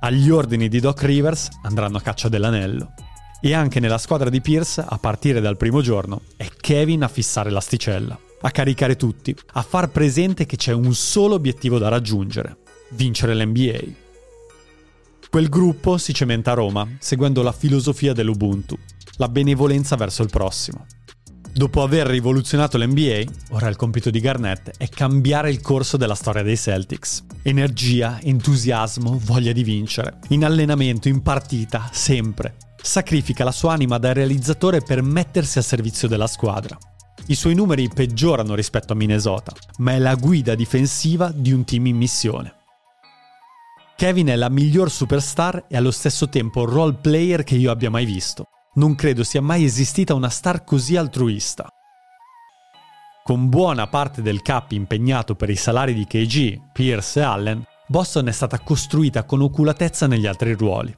Agli 0.00 0.30
ordini 0.30 0.68
di 0.68 0.80
Doc 0.80 1.02
Rivers 1.02 1.50
andranno 1.64 1.98
a 1.98 2.00
caccia 2.00 2.30
dell'anello. 2.30 2.94
E 3.42 3.52
anche 3.52 3.78
nella 3.78 3.98
squadra 3.98 4.30
di 4.30 4.40
Pierce, 4.40 4.82
a 4.88 4.96
partire 4.96 5.42
dal 5.42 5.58
primo 5.58 5.82
giorno, 5.82 6.22
è 6.38 6.48
Kevin 6.48 7.02
a 7.02 7.08
fissare 7.08 7.50
l'asticella, 7.50 8.18
a 8.40 8.50
caricare 8.50 8.96
tutti, 8.96 9.36
a 9.52 9.60
far 9.60 9.90
presente 9.90 10.46
che 10.46 10.56
c'è 10.56 10.72
un 10.72 10.94
solo 10.94 11.34
obiettivo 11.34 11.76
da 11.76 11.88
raggiungere, 11.90 12.56
vincere 12.92 13.34
l'NBA. 13.34 14.04
Quel 15.28 15.48
gruppo 15.48 15.98
si 15.98 16.14
cementa 16.14 16.52
a 16.52 16.54
Roma, 16.54 16.86
seguendo 16.98 17.42
la 17.42 17.52
filosofia 17.52 18.12
dell'Ubuntu, 18.12 18.78
la 19.16 19.28
benevolenza 19.28 19.96
verso 19.96 20.22
il 20.22 20.30
prossimo. 20.30 20.86
Dopo 21.52 21.82
aver 21.82 22.06
rivoluzionato 22.06 22.76
l'NBA, 22.76 23.22
ora 23.50 23.68
il 23.68 23.76
compito 23.76 24.10
di 24.10 24.20
Garnett 24.20 24.76
è 24.76 24.88
cambiare 24.88 25.50
il 25.50 25.62
corso 25.62 25.96
della 25.96 26.14
storia 26.14 26.42
dei 26.42 26.56
Celtics. 26.56 27.24
Energia, 27.42 28.20
entusiasmo, 28.20 29.18
voglia 29.24 29.52
di 29.52 29.62
vincere. 29.62 30.18
In 30.28 30.44
allenamento, 30.44 31.08
in 31.08 31.22
partita, 31.22 31.88
sempre. 31.92 32.56
Sacrifica 32.80 33.42
la 33.42 33.52
sua 33.52 33.72
anima 33.72 33.96
da 33.96 34.12
realizzatore 34.12 34.80
per 34.80 35.02
mettersi 35.02 35.58
a 35.58 35.62
servizio 35.62 36.08
della 36.08 36.26
squadra. 36.26 36.76
I 37.28 37.34
suoi 37.34 37.54
numeri 37.54 37.88
peggiorano 37.88 38.54
rispetto 38.54 38.92
a 38.92 38.96
Minnesota, 38.96 39.52
ma 39.78 39.92
è 39.92 39.98
la 39.98 40.14
guida 40.14 40.54
difensiva 40.54 41.32
di 41.34 41.52
un 41.52 41.64
team 41.64 41.86
in 41.86 41.96
missione. 41.96 42.54
Kevin 43.96 44.26
è 44.26 44.36
la 44.36 44.50
miglior 44.50 44.90
superstar 44.90 45.64
e 45.68 45.76
allo 45.78 45.90
stesso 45.90 46.28
tempo 46.28 46.66
role 46.66 46.98
player 47.00 47.44
che 47.44 47.54
io 47.54 47.70
abbia 47.70 47.88
mai 47.88 48.04
visto. 48.04 48.48
Non 48.74 48.94
credo 48.94 49.24
sia 49.24 49.40
mai 49.40 49.64
esistita 49.64 50.12
una 50.12 50.28
star 50.28 50.64
così 50.64 50.96
altruista. 50.96 51.66
Con 53.24 53.48
buona 53.48 53.86
parte 53.86 54.20
del 54.20 54.42
cap 54.42 54.72
impegnato 54.72 55.34
per 55.34 55.48
i 55.48 55.56
salari 55.56 55.94
di 55.94 56.04
KG, 56.04 56.72
Pierce 56.74 57.20
e 57.20 57.22
Allen, 57.22 57.64
Boston 57.88 58.28
è 58.28 58.32
stata 58.32 58.58
costruita 58.58 59.24
con 59.24 59.40
oculatezza 59.40 60.06
negli 60.06 60.26
altri 60.26 60.52
ruoli. 60.52 60.94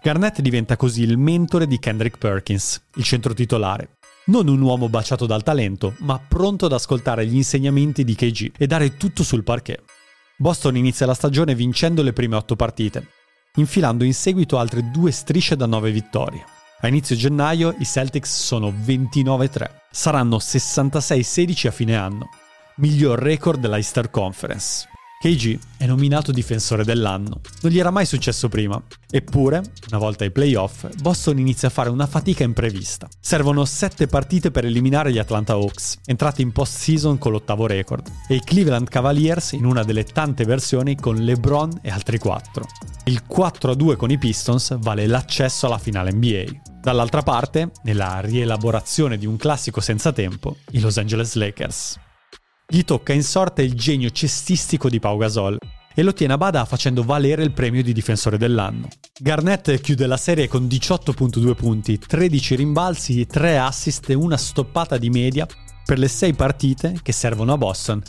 Garnett 0.00 0.40
diventa 0.40 0.76
così 0.76 1.02
il 1.02 1.18
mentore 1.18 1.66
di 1.66 1.80
Kendrick 1.80 2.16
Perkins, 2.16 2.80
il 2.94 3.02
centro 3.02 3.34
titolare. 3.34 3.96
Non 4.26 4.46
un 4.46 4.60
uomo 4.60 4.88
baciato 4.88 5.26
dal 5.26 5.42
talento, 5.42 5.96
ma 5.98 6.20
pronto 6.20 6.66
ad 6.66 6.72
ascoltare 6.72 7.26
gli 7.26 7.34
insegnamenti 7.34 8.04
di 8.04 8.14
KG 8.14 8.52
e 8.56 8.68
dare 8.68 8.96
tutto 8.96 9.24
sul 9.24 9.42
parquet. 9.42 9.95
Boston 10.38 10.76
inizia 10.76 11.06
la 11.06 11.14
stagione 11.14 11.54
vincendo 11.54 12.02
le 12.02 12.12
prime 12.12 12.36
otto 12.36 12.56
partite, 12.56 13.08
infilando 13.54 14.04
in 14.04 14.12
seguito 14.12 14.58
altre 14.58 14.90
due 14.90 15.10
strisce 15.10 15.56
da 15.56 15.64
nove 15.64 15.90
vittorie. 15.90 16.44
A 16.80 16.88
inizio 16.88 17.16
gennaio 17.16 17.74
i 17.78 17.86
Celtics 17.86 18.44
sono 18.44 18.70
29-3, 18.70 19.64
saranno 19.90 20.36
66-16 20.36 21.68
a 21.68 21.70
fine 21.70 21.96
anno, 21.96 22.28
miglior 22.76 23.18
record 23.18 23.60
della 23.60 23.76
Easter 23.76 24.10
Conference. 24.10 24.86
KG 25.18 25.58
è 25.78 25.86
nominato 25.86 26.30
difensore 26.30 26.84
dell'anno. 26.84 27.40
Non 27.62 27.72
gli 27.72 27.78
era 27.78 27.90
mai 27.90 28.04
successo 28.04 28.48
prima. 28.48 28.80
Eppure, 29.10 29.62
una 29.88 29.98
volta 29.98 30.24
ai 30.24 30.30
playoff, 30.30 30.86
Boston 31.00 31.38
inizia 31.38 31.68
a 31.68 31.70
fare 31.70 31.88
una 31.88 32.06
fatica 32.06 32.44
imprevista. 32.44 33.08
Servono 33.18 33.64
sette 33.64 34.08
partite 34.08 34.50
per 34.50 34.66
eliminare 34.66 35.10
gli 35.10 35.18
Atlanta 35.18 35.54
Hawks, 35.54 36.00
entrati 36.04 36.42
in 36.42 36.52
post-season 36.52 37.16
con 37.16 37.32
l'ottavo 37.32 37.66
record, 37.66 38.06
e 38.28 38.34
i 38.34 38.40
Cleveland 38.44 38.88
Cavaliers 38.88 39.52
in 39.52 39.64
una 39.64 39.84
delle 39.84 40.04
tante 40.04 40.44
versioni 40.44 40.96
con 40.96 41.16
LeBron 41.16 41.80
e 41.80 41.90
altri 41.90 42.18
quattro. 42.18 42.66
Il 43.04 43.22
4-2 43.26 43.96
con 43.96 44.10
i 44.10 44.18
Pistons 44.18 44.76
vale 44.80 45.06
l'accesso 45.06 45.66
alla 45.66 45.78
finale 45.78 46.12
NBA. 46.12 46.44
Dall'altra 46.80 47.22
parte, 47.22 47.70
nella 47.84 48.20
rielaborazione 48.20 49.16
di 49.16 49.26
un 49.26 49.36
classico 49.36 49.80
senza 49.80 50.12
tempo, 50.12 50.58
i 50.72 50.80
Los 50.80 50.98
Angeles 50.98 51.34
Lakers. 51.34 51.98
Gli 52.68 52.82
tocca 52.82 53.12
in 53.12 53.22
sorte 53.22 53.62
il 53.62 53.74
genio 53.74 54.10
cestistico 54.10 54.88
di 54.88 54.98
Pau 54.98 55.16
Gasol 55.16 55.56
e 55.94 56.02
lo 56.02 56.12
tiene 56.12 56.32
a 56.32 56.36
bada 56.36 56.64
facendo 56.64 57.04
valere 57.04 57.44
il 57.44 57.52
premio 57.52 57.80
di 57.80 57.92
difensore 57.92 58.38
dell'anno. 58.38 58.88
Garnett 59.20 59.80
chiude 59.80 60.06
la 60.06 60.16
serie 60.16 60.48
con 60.48 60.64
18.2 60.64 61.54
punti, 61.54 61.96
13 61.96 62.56
rimbalzi, 62.56 63.24
3 63.24 63.58
assist 63.58 64.10
e 64.10 64.14
una 64.14 64.36
stoppata 64.36 64.98
di 64.98 65.10
media 65.10 65.46
per 65.84 65.98
le 65.98 66.08
6 66.08 66.34
partite 66.34 66.98
che 67.02 67.12
servono 67.12 67.52
a 67.52 67.56
Boston 67.56 68.02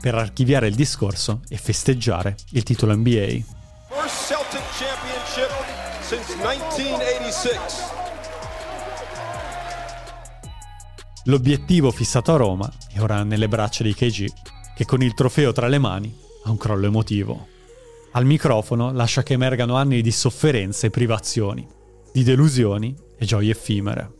per 0.00 0.14
archiviare 0.14 0.68
il 0.68 0.76
discorso 0.76 1.40
e 1.48 1.56
festeggiare 1.56 2.36
il 2.52 2.62
titolo 2.62 2.94
NBA. 2.94 3.42
First 3.88 4.28
Celtic 4.28 4.62
championship 4.78 5.50
since 6.00 6.36
1986. 6.36 7.85
L'obiettivo 11.28 11.90
fissato 11.90 12.32
a 12.32 12.36
Roma 12.36 12.72
è 12.92 13.00
ora 13.00 13.24
nelle 13.24 13.48
braccia 13.48 13.82
di 13.82 13.92
KG, 13.92 14.26
che 14.76 14.84
con 14.84 15.02
il 15.02 15.12
trofeo 15.12 15.50
tra 15.50 15.66
le 15.66 15.78
mani 15.78 16.16
ha 16.44 16.50
un 16.50 16.56
crollo 16.56 16.86
emotivo. 16.86 17.48
Al 18.12 18.24
microfono 18.24 18.92
lascia 18.92 19.24
che 19.24 19.32
emergano 19.32 19.74
anni 19.74 20.02
di 20.02 20.12
sofferenze 20.12 20.86
e 20.86 20.90
privazioni, 20.90 21.66
di 22.12 22.22
delusioni 22.22 22.94
e 23.18 23.24
gioie 23.24 23.50
effimere. 23.50 24.12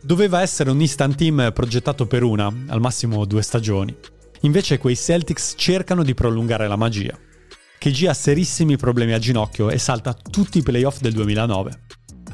Doveva 0.00 0.40
essere 0.40 0.70
un 0.70 0.80
instant 0.80 1.14
team 1.14 1.52
progettato 1.54 2.06
per 2.06 2.24
una, 2.24 2.52
al 2.66 2.80
massimo 2.80 3.24
due 3.24 3.42
stagioni. 3.42 3.94
Invece 4.40 4.78
quei 4.78 4.96
Celtics 4.96 5.54
cercano 5.56 6.02
di 6.02 6.14
prolungare 6.14 6.66
la 6.66 6.76
magia. 6.76 7.16
KG 7.78 8.06
ha 8.08 8.14
serissimi 8.14 8.76
problemi 8.76 9.12
al 9.12 9.20
ginocchio 9.20 9.70
e 9.70 9.78
salta 9.78 10.12
tutti 10.12 10.58
i 10.58 10.62
playoff 10.62 11.00
del 11.00 11.12
2009. 11.12 11.80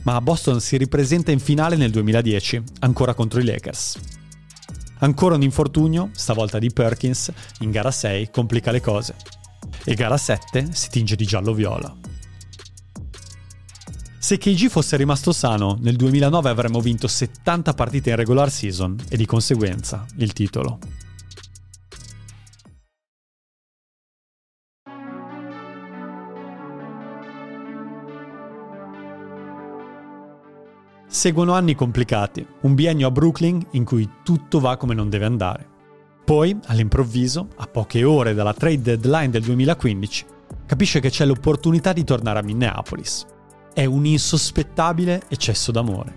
Ma 0.04 0.20
Boston 0.20 0.60
si 0.60 0.78
ripresenta 0.78 1.30
in 1.32 1.38
finale 1.38 1.76
nel 1.76 1.90
2010, 1.90 2.62
ancora 2.80 3.12
contro 3.14 3.40
i 3.40 3.44
Lakers. 3.44 3.98
Ancora 5.00 5.34
un 5.34 5.42
infortunio, 5.42 6.10
stavolta 6.12 6.58
di 6.58 6.70
Perkins, 6.72 7.30
in 7.60 7.70
gara 7.70 7.90
6 7.90 8.30
complica 8.30 8.70
le 8.70 8.80
cose. 8.80 9.14
E 9.84 9.94
gara 9.94 10.16
7 10.16 10.68
si 10.72 10.88
tinge 10.88 11.14
di 11.14 11.26
giallo-viola. 11.26 11.94
Se 14.18 14.38
KG 14.38 14.68
fosse 14.68 14.96
rimasto 14.96 15.32
sano, 15.32 15.76
nel 15.78 15.96
2009 15.96 16.48
avremmo 16.48 16.80
vinto 16.80 17.06
70 17.06 17.74
partite 17.74 18.08
in 18.08 18.16
regular 18.16 18.50
season 18.50 18.96
e 19.10 19.18
di 19.18 19.26
conseguenza 19.26 20.06
il 20.16 20.32
titolo. 20.32 20.78
Seguono 31.14 31.52
anni 31.52 31.76
complicati, 31.76 32.44
un 32.62 32.74
biennio 32.74 33.06
a 33.06 33.10
Brooklyn 33.12 33.64
in 33.70 33.84
cui 33.84 34.10
tutto 34.24 34.58
va 34.58 34.76
come 34.76 34.94
non 34.94 35.08
deve 35.08 35.26
andare. 35.26 35.64
Poi, 36.24 36.58
all'improvviso, 36.66 37.50
a 37.54 37.68
poche 37.68 38.02
ore 38.02 38.34
dalla 38.34 38.52
trade 38.52 38.82
deadline 38.82 39.30
del 39.30 39.42
2015, 39.42 40.24
capisce 40.66 40.98
che 40.98 41.10
c'è 41.10 41.24
l'opportunità 41.24 41.92
di 41.92 42.02
tornare 42.02 42.40
a 42.40 42.42
Minneapolis. 42.42 43.26
È 43.72 43.84
un 43.84 44.04
insospettabile 44.04 45.22
eccesso 45.28 45.70
d'amore. 45.70 46.16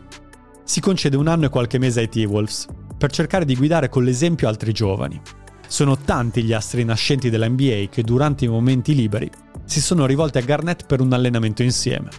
Si 0.64 0.82
concede 0.82 1.16
un 1.16 1.28
anno 1.28 1.46
e 1.46 1.50
qualche 1.50 1.78
mese 1.78 2.00
ai 2.00 2.10
T-Wolves 2.10 2.66
per 2.98 3.12
cercare 3.12 3.46
di 3.46 3.56
guidare 3.56 3.90
con 3.90 4.04
l'esempio 4.04 4.48
altri 4.48 4.72
giovani. 4.72 5.22
Sono 5.68 5.96
tanti 5.96 6.42
gli 6.42 6.54
astri 6.54 6.84
nascenti 6.84 7.30
della 7.30 7.48
NBA 7.48 7.90
che 7.92 8.02
durante 8.02 8.46
i 8.46 8.50
momenti 8.50 8.96
liberi 8.96 9.30
si 9.64 9.80
sono 9.80 10.08
rivolti 10.08 10.40
a 10.40 10.42
Garnett 10.42 10.88
per 10.88 11.02
un 11.02 11.14
allenamento 11.14 11.62
insieme. 11.62 12.10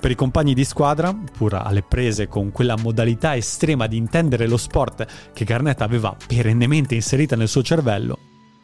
Per 0.00 0.10
i 0.10 0.14
compagni 0.14 0.54
di 0.54 0.64
squadra, 0.64 1.12
pur 1.12 1.52
alle 1.52 1.82
prese 1.82 2.26
con 2.26 2.50
quella 2.52 2.74
modalità 2.78 3.36
estrema 3.36 3.86
di 3.86 3.98
intendere 3.98 4.46
lo 4.46 4.56
sport 4.56 5.06
che 5.34 5.44
Garnett 5.44 5.82
aveva 5.82 6.16
perennemente 6.26 6.94
inserita 6.94 7.36
nel 7.36 7.48
suo 7.48 7.62
cervello, 7.62 8.18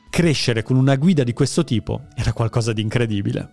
crescere 0.08 0.62
con 0.62 0.76
una 0.76 0.96
guida 0.96 1.24
di 1.24 1.34
questo 1.34 1.62
tipo 1.62 2.06
era 2.14 2.32
qualcosa 2.32 2.72
di 2.72 2.80
incredibile. 2.80 3.50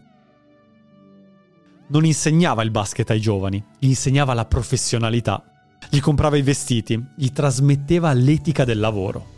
Non 1.87 2.05
insegnava 2.05 2.63
il 2.63 2.71
basket 2.71 3.09
ai 3.09 3.19
giovani, 3.19 3.61
gli 3.77 3.87
insegnava 3.87 4.33
la 4.33 4.45
professionalità, 4.45 5.43
gli 5.89 5.99
comprava 5.99 6.37
i 6.37 6.41
vestiti, 6.41 7.05
gli 7.17 7.31
trasmetteva 7.31 8.13
l'etica 8.13 8.63
del 8.63 8.79
lavoro. 8.79 9.31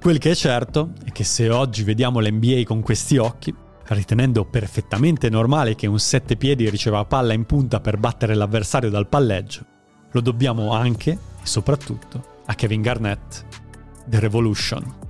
Quel 0.00 0.18
che 0.18 0.30
è 0.30 0.34
certo 0.36 0.92
è 1.04 1.10
che 1.10 1.24
se 1.24 1.50
oggi 1.50 1.82
vediamo 1.82 2.20
l'NBA 2.20 2.62
con 2.64 2.82
questi 2.82 3.16
occhi, 3.16 3.52
ritenendo 3.88 4.44
perfettamente 4.44 5.28
normale 5.28 5.74
che 5.74 5.86
un 5.86 5.98
sette 5.98 6.36
piedi 6.36 6.68
riceva 6.68 7.04
palla 7.04 7.32
in 7.32 7.44
punta 7.44 7.80
per 7.80 7.98
battere 7.98 8.34
l'avversario 8.34 8.90
dal 8.90 9.08
palleggio, 9.08 9.64
lo 10.10 10.20
dobbiamo 10.20 10.72
anche 10.72 11.10
e 11.12 11.18
soprattutto 11.42 12.42
a 12.46 12.54
Kevin 12.54 12.82
Garnett, 12.82 13.44
The 14.06 14.20
Revolution. 14.20 15.05